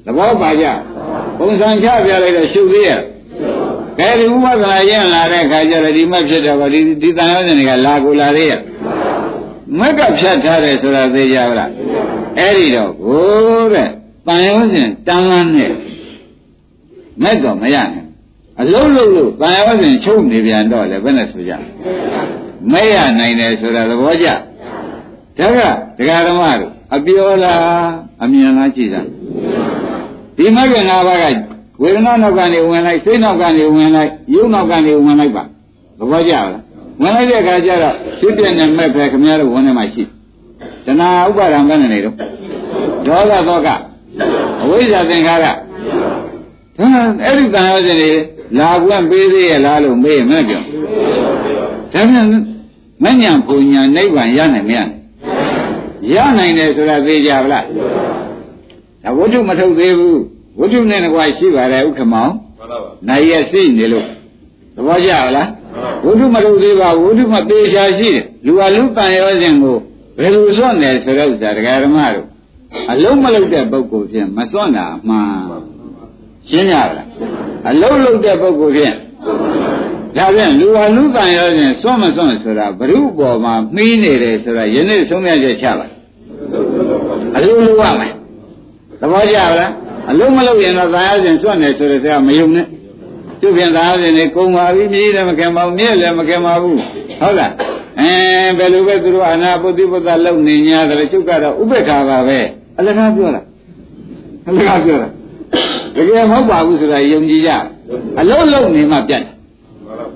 [0.04, 0.66] သဘောပါကြ
[1.38, 3.00] ပုံစံချပြလိုက်တော့ရှုသေးရဲ့
[3.99, 8.61] ကဲဒီဥပဒနာရင့်လာတဲ့ခါကျတော့ဒီမဖြစ်တော့ဒီဒီတန်ရောစင်တွေကလာကိုလာသေးရဲ့
[9.78, 11.70] မက်ကဖြတ်ထားတယ်ဆိုတာသိကြပါလား
[12.38, 13.88] အဲ့ဒီတော့ကိုတဲ့
[14.26, 15.72] တန်ရောစင်တန်လန်းနဲ့
[17.22, 18.09] မက်တော့မရနိုင်
[18.61, 21.53] အလုံးလုံးလို့တန်ရောစင်ချုပ်နေပြန်တော့လေဘယ်နဲ့ဆိုကြ
[22.72, 24.28] မရနိုင်တယ်ဆိုတာသဘောကျ
[25.38, 25.61] ဒါက
[25.99, 27.90] ဒကာဓမ္မတို့အပြောလား
[28.22, 29.03] အမြင်လားကြည့်တာ
[30.36, 31.24] ဒီမဂ္ဂင်၅ပါးက
[31.80, 35.44] ဝေဒနာနောက်ကနေဝင်လိုက်စိတ်နောက်ကနေဝင်လိုက်ရုပ်နောက်ကနေဝင်လိုက်ပါ
[35.98, 36.46] သဘောကျလား
[37.00, 42.16] ဝင်လိုက်တဲ့အခါကျတော့ဖြစ်ပြတဲ့မဲ့ပဲခင်ဗျားတို့ဝင်နေမှရှိတဏှာဥပါဒံပဲနေတော့
[43.06, 43.68] ဒေါသသောက
[44.62, 45.46] အဝိဇ္ဇာသင်္ခါရ
[46.76, 46.90] ဟမ်
[47.24, 48.12] အဲ့ဒီတန်ရောစင်တွေ
[48.58, 50.62] လာကွန့်ပေးသေးရဲ့လားလို့မေးမယ်ပြော
[51.92, 52.26] ဒါပြန်
[53.04, 54.92] မညံပူညာနိဗ္ဗာန်ရနိုင်မရနိုင်
[56.14, 57.64] ရနိုင်တယ်ဆိုတာသိကြပါလား
[59.02, 60.22] ဒါဝိတုမထုတ်သေးဘူး
[60.59, 64.07] ဝိတုနဲ့ကွာရှိပါတယ်ဥက္ကမောင်မှန်ပါပါနိုင်ရစိနေလို့
[64.74, 65.48] သဘောကျလား
[66.05, 69.76] ဝိတုမထုတ်သေးပါဝိတုမသေးချာရှိတယ်လူဟာလူတန်ရောစဉ်ကို
[70.18, 72.26] ဘယ်လိုစွန့်တယ်ဆိုတော့ဇာတရားဓမ္မတို့
[72.90, 75.28] အလုံးမလုံးတဲ့ပုဂ္ဂိုလ်ဖြင့်မစွန့်တာအမှန်
[76.48, 76.88] ရှင်းကြလား
[77.68, 78.94] အလုံးလုံးတဲ့ပုဂ္ဂိုလ်ဖြင့်
[80.16, 85.86] ဒါဖြင့်လူဟာလူတန်ရောစဉ်စွန့်မစွန့်ဆိုတာဘ ᱹ ပေါ်မှာမှီးနေတယ်ဆိုတာယနေ့ဆုံးဖြတ်ချက်ချပါ
[87.36, 88.12] အလုံးလုံးရမယ်
[89.00, 89.72] သဘောကျလား
[90.11, 92.66] အလုံးမလုံးရင်တော့သာယာစဉ်စွန့်နေဆိုတဲ့စကားမယုံနဲ့
[93.40, 96.76] သူဖြင့်သာယာစဉ်နေကုံပါပြီမြည်လည်းမခင်ပါဘူးမြည်လည်းမခင်ပါဘူး
[97.20, 97.53] ဟုတ်လား
[98.00, 98.11] အဲ
[98.59, 102.38] ဘယ်လိုပဲသူတို့အနာပုတိပုတ္တလုံနေ냐တယ်ကျုပ်ကတော့ဥပေက္ခာပါပဲ
[102.78, 103.42] အလကားပြောတာ
[104.48, 105.09] အလကားပြောတာ
[105.96, 107.50] တကယ်မဟုတ်ပါဘူးဆိုတာယုံကြည်ကြ
[108.20, 109.32] အလုံးလုံးနေမှပြတ်တယ်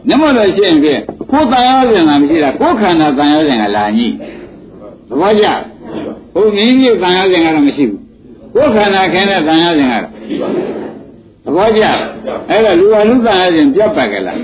[0.08, 4.08] နမလို့ရှိရင်ဖြင့်ကိုယ်တန်ရောစဉ်ကမရှိတာကိုယ်ခန္ဓာတန်ရောစဉ်ကလာညိ
[5.08, 5.46] သဘောကျ
[6.34, 8.05] ဘုမင်းကြီးတန်ရောစဉ်ကတော့မရှိဘူး
[8.56, 10.06] ကိုယ်ခန္ဓာခင်းတဲ့တန်ရောစဉ်ကတော့
[11.44, 11.84] သဘောကျ
[12.48, 14.38] အဲ့တော့လူဟာလူတန်ရောစဉ်ပြတ်ပတ်ကြလား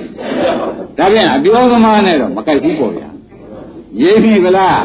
[0.98, 3.08] ဒါပြန်အပြောသမားနဲ့တော့မကိုက်ဘူးပေါ့ဗျာ
[4.00, 4.82] ရေးပြီဗလား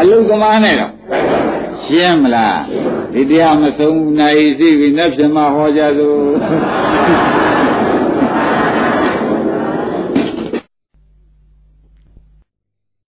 [0.00, 0.92] အလုသမားနဲ့တော့
[1.84, 2.58] ရှင်းမလား
[3.12, 6.20] ဒီတရားမဆုံးနိုင်စီပြီနတ်ပြမဟောကြသို့